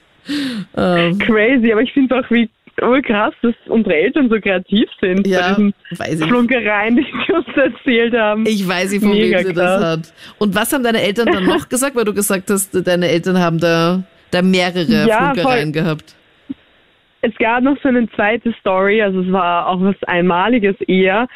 Ähm, 0.77 1.17
Crazy, 1.19 1.69
aber 1.73 1.81
ich 1.81 1.91
finde 1.91 2.15
auch, 2.17 2.31
wie 2.31 2.49
oh, 2.81 2.99
krass, 3.01 3.33
dass 3.41 3.53
unsere 3.67 3.95
Eltern 3.95 4.29
so 4.29 4.39
kreativ 4.39 4.87
sind 4.99 5.25
Ja, 5.27 5.39
bei 5.41 5.47
diesen 5.49 5.73
weiß 5.97 6.21
ich. 6.21 6.27
Flunkereien, 6.27 6.95
die 6.95 7.03
sie 7.27 7.33
uns 7.33 7.47
erzählt 7.55 8.13
haben. 8.15 8.45
Ich 8.45 8.67
weiß 8.67 8.91
nicht, 8.91 9.01
von 9.03 9.11
Mega 9.11 9.39
wem 9.39 9.47
sie 9.47 9.53
das 9.53 9.79
krass. 9.81 9.91
hat. 9.97 10.13
Und 10.39 10.55
was 10.55 10.71
haben 10.73 10.83
deine 10.83 11.01
Eltern 11.01 11.27
dann 11.31 11.45
noch 11.45 11.67
gesagt, 11.69 11.95
weil 11.95 12.05
du 12.05 12.13
gesagt 12.13 12.49
hast, 12.49 12.71
deine 12.87 13.07
Eltern 13.07 13.39
haben 13.39 13.59
da, 13.59 14.03
da 14.31 14.41
mehrere 14.41 14.83
Ja, 15.07 15.33
Flunkereien 15.33 15.73
voll. 15.73 15.83
gehabt. 15.83 16.15
Es 17.23 17.35
gab 17.37 17.61
noch 17.63 17.77
so 17.83 17.89
eine 17.89 18.09
zweite 18.11 18.51
Story, 18.59 19.01
also 19.01 19.21
es 19.21 19.31
war 19.31 19.67
auch 19.67 19.79
was 19.81 19.95
Einmaliges 20.07 20.75
eher. 20.87 21.27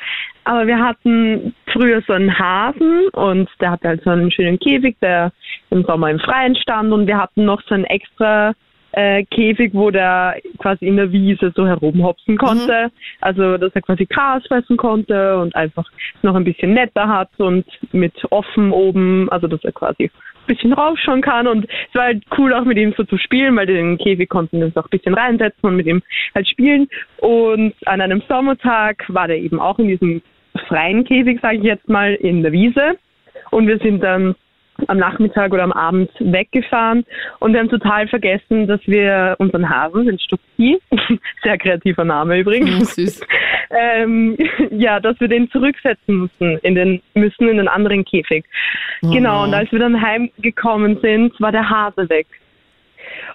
Aber 0.44 0.66
wir 0.68 0.80
hatten 0.80 1.54
früher 1.72 2.02
so 2.08 2.14
einen 2.14 2.38
Hasen 2.38 3.08
und 3.14 3.50
der 3.62 3.72
hatte 3.72 3.88
halt 3.90 4.04
so 4.04 4.10
einen 4.10 4.32
schönen 4.32 4.60
Käfig, 4.60 4.96
der 5.02 5.32
im 5.70 5.84
Sommer 5.84 6.10
im 6.10 6.20
Freien 6.20 6.56
stand 6.56 6.92
und 6.92 7.06
wir 7.08 7.18
hatten 7.18 7.46
noch 7.46 7.62
so 7.68 7.76
einen 7.76 7.86
extra 7.86 8.54
äh, 8.96 9.26
Käfig, 9.26 9.74
wo 9.74 9.92
der 9.92 10.38
quasi 10.58 10.86
in 10.86 10.96
der 10.96 11.12
Wiese 11.12 11.52
so 11.56 11.68
herumhopsen 11.68 12.38
konnte. 12.38 12.92
Also, 13.20 13.58
dass 13.58 13.76
er 13.76 13.82
quasi 13.82 14.06
Gras 14.06 14.44
fressen 14.48 14.78
konnte 14.78 15.38
und 15.38 15.56
einfach 15.56 15.86
noch 16.22 16.36
ein 16.36 16.46
bisschen 16.46 16.74
netter 16.74 17.08
hat 17.08 17.30
und 17.38 17.66
mit 17.92 18.14
offen 18.32 18.72
oben, 18.72 19.30
also 19.30 19.48
dass 19.48 19.64
er 19.66 19.74
quasi 19.74 20.06
ein 20.06 20.48
bisschen 20.48 20.72
rausschauen 20.72 21.22
kann. 21.22 21.46
Und 21.46 21.66
es 21.66 21.96
war 21.96 22.06
halt 22.06 22.24
cool 22.38 22.54
auch 22.54 22.64
mit 22.64 22.78
ihm 22.78 22.94
so 22.96 23.04
zu 23.04 23.18
spielen, 23.18 23.56
weil 23.58 23.66
den 23.66 23.98
Käfig 23.98 24.30
konnten 24.30 24.60
wir 24.60 24.68
uns 24.68 24.78
auch 24.78 24.86
ein 24.86 24.98
bisschen 24.98 25.14
reinsetzen 25.14 25.68
und 25.68 25.76
mit 25.76 25.88
ihm 25.88 26.02
halt 26.34 26.48
spielen. 26.48 26.88
Und 27.18 27.74
an 27.86 28.00
einem 28.00 28.24
Sommertag 28.30 29.04
war 29.10 29.28
der 29.28 29.40
eben 29.40 29.60
auch 29.60 29.78
in 29.78 29.90
diesem 29.90 30.22
freien 30.68 31.04
Käfig, 31.04 31.40
sage 31.42 31.58
ich 31.58 31.64
jetzt 31.64 31.90
mal, 31.90 32.14
in 32.14 32.44
der 32.44 32.54
Wiese. 32.54 32.98
Und 33.52 33.68
wir 33.68 33.78
sind 33.80 34.02
dann 34.02 34.36
am 34.88 34.98
Nachmittag 34.98 35.54
oder 35.54 35.64
am 35.64 35.72
Abend 35.72 36.10
weggefahren 36.20 37.06
und 37.40 37.54
wir 37.54 37.60
haben 37.60 37.70
total 37.70 38.08
vergessen, 38.08 38.68
dass 38.68 38.82
wir 38.86 39.36
unseren 39.40 39.70
Hasen, 39.70 40.06
den 40.06 40.20
Stucki, 40.20 40.80
sehr 41.44 41.58
kreativer 41.58 42.04
Name 42.04 42.40
übrigens, 42.40 42.96
Süß. 42.96 43.22
ähm, 43.72 44.38
ja, 44.72 45.00
dass 45.00 45.20
wir 45.20 45.28
den 45.28 45.50
zurücksetzen 45.52 46.16
mussten 46.16 46.58
in 46.64 46.76
den 46.76 47.02
müssen 47.14 47.50
in 47.50 47.58
den 47.58 47.68
anderen 47.68 48.06
Käfig. 48.06 48.46
Genau. 49.02 49.44
Und 49.44 49.54
als 49.54 49.72
wir 49.72 49.80
dann 49.80 50.02
heimgekommen 50.02 51.00
sind, 51.02 51.40
war 51.40 51.52
der 51.52 51.70
Hase 51.70 52.10
weg. 52.10 52.28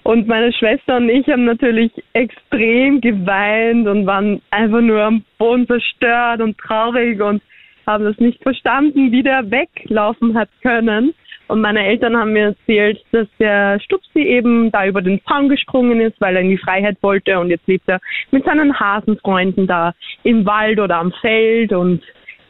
Und 0.03 0.27
meine 0.27 0.51
Schwester 0.51 0.97
und 0.97 1.09
ich 1.09 1.27
haben 1.27 1.45
natürlich 1.45 1.91
extrem 2.13 3.01
geweint 3.01 3.87
und 3.87 4.05
waren 4.05 4.41
einfach 4.49 4.81
nur 4.81 5.01
am 5.01 5.23
Boden 5.37 5.67
zerstört 5.67 6.41
und 6.41 6.57
traurig 6.57 7.21
und 7.21 7.41
haben 7.85 8.03
das 8.03 8.17
nicht 8.17 8.41
verstanden, 8.41 9.11
wie 9.11 9.23
der 9.23 9.49
weglaufen 9.49 10.37
hat 10.37 10.49
können. 10.61 11.13
Und 11.51 11.59
meine 11.59 11.85
Eltern 11.85 12.15
haben 12.15 12.31
mir 12.31 12.55
erzählt, 12.55 13.03
dass 13.11 13.27
der 13.37 13.77
Stupsi 13.81 14.19
eben 14.19 14.71
da 14.71 14.85
über 14.85 15.01
den 15.01 15.19
Zaun 15.25 15.49
gesprungen 15.49 15.99
ist, 15.99 16.19
weil 16.21 16.35
er 16.37 16.41
in 16.41 16.49
die 16.49 16.57
Freiheit 16.57 16.95
wollte 17.01 17.37
und 17.39 17.49
jetzt 17.49 17.67
lebt 17.67 17.87
er 17.89 17.99
mit 18.31 18.45
seinen 18.45 18.79
Hasenfreunden 18.79 19.67
da 19.67 19.93
im 20.23 20.45
Wald 20.45 20.79
oder 20.79 20.95
am 20.97 21.11
Feld 21.19 21.73
und 21.73 22.01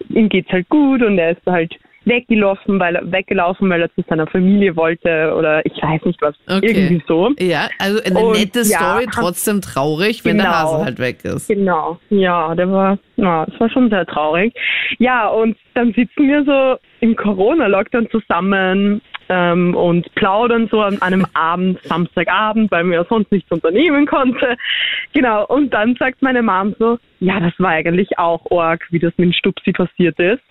ihm 0.09 0.29
geht's 0.29 0.51
halt 0.51 0.69
gut 0.69 1.01
und 1.01 1.17
er 1.17 1.31
ist 1.31 1.45
halt 1.47 1.73
weggelaufen, 2.05 2.79
weil 2.79 2.95
er 2.95 3.11
weggelaufen, 3.11 3.69
weil 3.69 3.81
er 3.81 3.93
zu 3.95 4.03
seiner 4.07 4.27
Familie 4.27 4.75
wollte 4.75 5.33
oder 5.37 5.65
ich 5.65 5.73
weiß 5.81 6.03
nicht 6.05 6.21
was, 6.21 6.35
Okay. 6.47 6.67
irgendwie 6.71 7.03
so. 7.07 7.29
Ja, 7.39 7.69
also 7.79 8.03
eine 8.03 8.19
Und 8.19 8.31
nette 8.39 8.59
ja, 8.59 8.77
Story, 8.77 9.05
hab- 9.05 9.13
trotzdem 9.13 9.61
traurig, 9.61 10.23
wenn 10.25 10.37
der 10.37 10.45
Genau. 10.47 10.57
Hase 10.57 10.85
halt 10.85 10.99
weg 10.99 11.23
ist. 11.23 11.47
Genau, 11.47 11.99
ja, 12.09 12.53
der 12.55 12.71
war, 12.71 12.97
ja, 13.17 13.45
das 13.45 13.59
war 13.59 13.69
schon 13.69 13.89
sehr 13.89 14.05
traurig. 14.05 14.53
Ja, 14.99 15.27
und 15.27 15.55
dann 15.73 15.93
sitzen 15.93 16.27
wir 16.27 16.43
so 16.43 16.77
im 17.01 17.15
Corona-Lockdown 17.15 18.09
zusammen 18.09 19.01
ähm, 19.27 19.75
und 19.75 20.13
plaudern 20.15 20.67
so 20.71 20.81
an 20.81 21.01
einem 21.01 21.25
Abend, 21.33 21.81
Samstagabend, 21.83 22.71
weil 22.71 22.83
man 22.83 22.93
ja 22.93 23.05
sonst 23.09 23.31
nichts 23.31 23.51
unternehmen 23.51 24.05
konnte. 24.05 24.55
Genau, 25.13 25.45
und 25.47 25.73
dann 25.73 25.95
sagt 25.95 26.21
meine 26.21 26.43
Mom 26.43 26.75
so, 26.79 26.99
ja, 27.19 27.39
das 27.39 27.53
war 27.57 27.71
eigentlich 27.71 28.17
auch 28.19 28.45
Org, 28.51 28.87
wie 28.91 28.99
das 28.99 29.13
mit 29.17 29.25
dem 29.27 29.33
Stupsi 29.33 29.71
passiert 29.71 30.19
ist. 30.19 30.41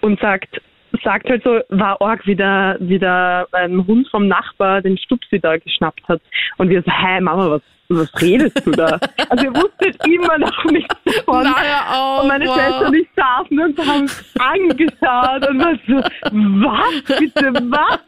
Und 0.00 0.18
sagt, 0.20 0.60
sagt 1.02 1.28
halt 1.28 1.42
so, 1.42 1.60
war 1.70 2.00
Org, 2.00 2.26
wie 2.26 2.36
der, 2.36 2.76
wie 2.80 2.98
der 2.98 3.46
ähm, 3.58 3.86
Hund 3.86 4.08
vom 4.10 4.28
Nachbar 4.28 4.82
den 4.82 4.98
Stupsi 4.98 5.40
da 5.40 5.56
geschnappt 5.56 6.06
hat. 6.08 6.20
Und 6.58 6.68
wir 6.68 6.82
so, 6.82 6.90
hä, 6.90 7.20
Mama, 7.20 7.50
was, 7.50 7.62
was 7.88 8.22
redest 8.22 8.64
du 8.66 8.70
da? 8.72 8.98
Also 9.28 9.44
ihr 9.44 9.54
wusstet 9.54 9.96
immer 10.06 10.38
noch 10.38 10.64
nichts 10.66 10.94
davon. 11.04 11.44
Na, 11.44 11.54
hör 11.60 11.98
auf, 11.98 12.22
und 12.22 12.28
meine 12.28 12.46
wow. 12.46 12.54
Schwester 12.54 12.86
und 12.88 12.94
ich 12.94 13.08
saßen 13.16 13.60
und 13.60 13.78
haben 13.78 14.10
angeschaut 14.38 15.48
und 15.48 15.58
war 15.60 15.74
so, 15.86 15.96
was, 16.30 17.18
bitte, 17.18 17.52
was? 17.70 17.98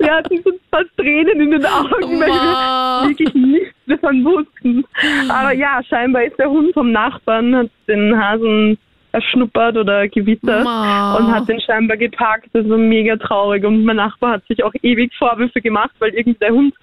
Wir 0.00 0.14
hatten 0.14 0.42
so 0.44 0.52
fast 0.70 0.96
Tränen 0.96 1.40
in 1.40 1.50
den 1.50 1.66
Augen, 1.66 2.20
weil 2.20 2.28
Wow. 2.28 3.02
wir 3.02 3.08
wirklich 3.08 3.34
nichts 3.34 3.74
davon 3.86 4.24
wussten. 4.24 4.84
Aber 5.28 5.52
ja, 5.52 5.80
scheinbar 5.88 6.24
ist 6.24 6.38
der 6.38 6.48
Hund 6.48 6.72
vom 6.74 6.92
Nachbarn, 6.92 7.54
hat 7.56 7.70
den 7.88 8.16
Hasen 8.18 8.78
erschnuppert 9.22 9.76
oder 9.76 10.08
gewittert 10.08 10.64
Wow. 10.64 11.20
und 11.20 11.32
hat 11.34 11.48
den 11.48 11.60
scheinbar 11.60 11.96
gepackt. 11.96 12.48
Das 12.52 12.68
war 12.68 12.78
mega 12.78 13.16
traurig. 13.16 13.64
Und 13.64 13.84
mein 13.84 13.96
Nachbar 13.96 14.32
hat 14.34 14.46
sich 14.46 14.62
auch 14.64 14.72
ewig 14.82 15.12
Vorwürfe 15.18 15.60
gemacht, 15.60 15.90
weil 15.98 16.10
irgendwie 16.14 16.38
der 16.40 16.50
Hund 16.50 16.74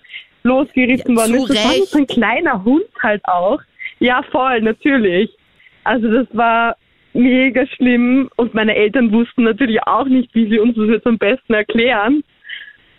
losgerissen 0.43 1.15
Ja, 1.15 1.21
worden 1.21 1.35
ist. 1.35 1.49
Das 1.49 1.65
war 1.65 1.73
so 1.85 1.97
ein 1.99 2.07
kleiner 2.07 2.63
Hund 2.63 2.85
halt 3.01 3.21
auch. 3.25 3.59
Ja, 3.99 4.21
voll, 4.31 4.61
natürlich. 4.61 5.29
Also 5.83 6.11
das 6.11 6.27
war 6.33 6.75
mega 7.13 7.65
schlimm 7.67 8.29
und 8.35 8.53
meine 8.53 8.75
Eltern 8.75 9.11
wussten 9.11 9.43
natürlich 9.43 9.81
auch 9.87 10.05
nicht, 10.05 10.33
wie 10.35 10.49
sie 10.49 10.59
uns 10.59 10.75
das 10.75 10.87
jetzt 10.89 11.07
am 11.07 11.17
besten 11.17 11.53
erklären. 11.53 12.23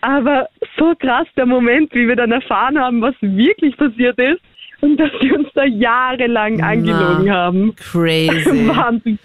Aber 0.00 0.48
so 0.78 0.94
krass 0.98 1.26
der 1.36 1.46
Moment, 1.46 1.92
wie 1.94 2.06
wir 2.08 2.16
dann 2.16 2.32
erfahren 2.32 2.78
haben, 2.78 3.00
was 3.02 3.14
wirklich 3.20 3.76
passiert 3.76 4.18
ist 4.18 4.40
und 4.80 4.96
dass 4.98 5.10
sie 5.20 5.32
uns 5.32 5.48
da 5.54 5.64
jahrelang 5.64 6.62
angelogen 6.62 7.30
haben. 7.30 7.74
Crazy. 7.76 8.68
Wahnsinn. 8.68 9.18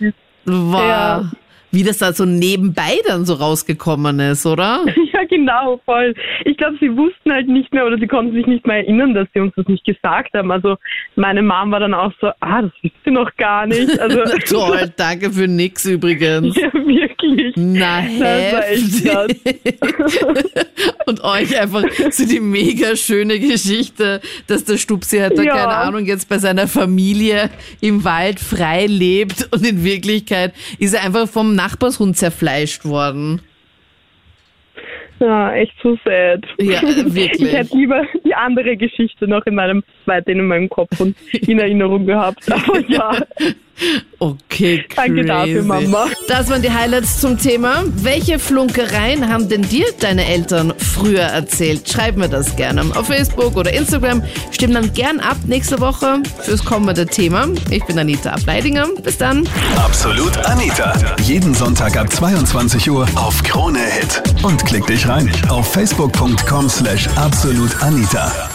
Wow. 0.45 0.81
Ja. 0.81 1.31
Wie 1.71 1.83
das 1.83 1.99
da 1.99 2.11
so 2.11 2.25
nebenbei 2.25 2.99
dann 3.07 3.25
so 3.25 3.35
rausgekommen 3.35 4.19
ist, 4.19 4.45
oder? 4.45 4.85
Ja, 5.21 5.27
genau, 5.29 5.79
voll. 5.85 6.13
Ich 6.45 6.57
glaube, 6.57 6.77
sie 6.79 6.95
wussten 6.95 7.31
halt 7.31 7.47
nicht 7.47 7.73
mehr 7.73 7.85
oder 7.85 7.97
sie 7.97 8.07
konnten 8.07 8.33
sich 8.33 8.45
nicht 8.45 8.65
mehr 8.65 8.77
erinnern, 8.77 9.13
dass 9.13 9.27
sie 9.33 9.39
uns 9.39 9.53
das 9.55 9.67
nicht 9.67 9.83
gesagt 9.85 10.33
haben. 10.33 10.51
Also 10.51 10.77
meine 11.15 11.41
Mom 11.41 11.71
war 11.71 11.79
dann 11.79 11.93
auch 11.93 12.11
so, 12.19 12.27
ah, 12.39 12.61
das 12.63 12.71
wisst 12.81 12.95
ihr 13.05 13.11
noch 13.13 13.35
gar 13.37 13.65
nicht. 13.67 13.99
Also 13.99 14.21
Toll, 14.47 14.91
danke 14.97 15.31
für 15.31 15.47
nix 15.47 15.85
übrigens. 15.85 16.55
ja, 16.55 16.71
wirklich. 16.73 17.53
Na, 17.57 17.97
heftig. 17.99 19.03
Und 21.05 21.23
euch 21.23 21.59
einfach 21.59 21.83
so 22.11 22.25
die 22.25 22.39
mega 22.39 22.95
schöne 22.95 23.39
Geschichte, 23.39 24.21
dass 24.47 24.63
der 24.65 24.77
Stupsi 24.77 25.17
halt 25.19 25.37
da, 25.37 25.43
Ja. 25.43 25.55
keine 25.55 25.73
Ahnung, 25.75 26.05
jetzt 26.05 26.29
bei 26.29 26.37
seiner 26.37 26.67
Familie 26.67 27.49
im 27.81 28.03
Wald 28.03 28.39
frei 28.39 28.85
lebt 28.85 29.47
und 29.51 29.65
in 29.67 29.83
Wirklichkeit 29.83 30.53
ist 30.79 30.93
er 30.93 31.03
einfach 31.03 31.27
vom 31.27 31.55
Nachbarshund 31.55 32.17
zerfleischt 32.17 32.85
worden. 32.85 33.41
Ja, 35.21 35.53
echt 35.53 35.73
so 35.83 35.95
sad. 36.03 36.43
Ja, 36.57 36.81
wirklich. 36.81 37.31
Ich 37.41 37.53
hätte 37.53 37.77
lieber 37.77 38.07
die 38.25 38.33
andere 38.33 38.75
Geschichte 38.75 39.27
noch 39.27 39.45
in 39.45 39.53
meinem, 39.53 39.83
weiter 40.05 40.31
in 40.31 40.47
meinem 40.47 40.67
Kopf 40.67 40.99
und 40.99 41.15
in 41.31 41.59
Erinnerung 41.59 42.07
gehabt. 42.07 42.51
Aber 42.51 42.79
ja, 42.87 43.11
Okay, 44.19 44.83
crazy. 44.87 44.95
Danke 44.95 45.25
dafür, 45.25 45.63
Mama. 45.63 46.05
Das 46.27 46.49
waren 46.49 46.61
die 46.61 46.71
Highlights 46.71 47.19
zum 47.19 47.39
Thema. 47.39 47.83
Welche 47.87 48.37
Flunkereien 48.37 49.27
haben 49.27 49.49
denn 49.49 49.63
dir 49.63 49.87
deine 49.99 50.25
Eltern 50.25 50.73
früher 50.77 51.23
erzählt? 51.23 51.89
Schreib 51.89 52.17
mir 52.17 52.29
das 52.29 52.55
gerne 52.55 52.83
auf 52.95 53.07
Facebook 53.07 53.55
oder 53.57 53.73
Instagram. 53.73 54.21
Stimm 54.51 54.73
dann 54.73 54.93
gern 54.93 55.19
ab 55.19 55.37
nächste 55.47 55.79
Woche 55.79 56.21
fürs 56.43 56.63
kommende 56.63 57.07
Thema. 57.07 57.47
Ich 57.71 57.83
bin 57.85 57.97
Anita 57.97 58.31
Ableidinger. 58.31 58.87
Bis 59.01 59.17
dann. 59.17 59.47
Absolut 59.77 60.37
Anita. 60.45 60.93
Jeden 61.23 61.55
Sonntag 61.55 61.97
ab 61.97 62.11
22 62.11 62.91
Uhr 62.91 63.07
auf 63.15 63.41
Krone 63.41 63.79
Hit. 63.79 64.21
Und 64.43 64.63
klick 64.65 64.85
dich 64.85 65.07
rein 65.07 65.31
auf 65.49 65.71
facebook.com 65.73 66.69
slash 66.69 67.07
absolutanita. 67.15 68.50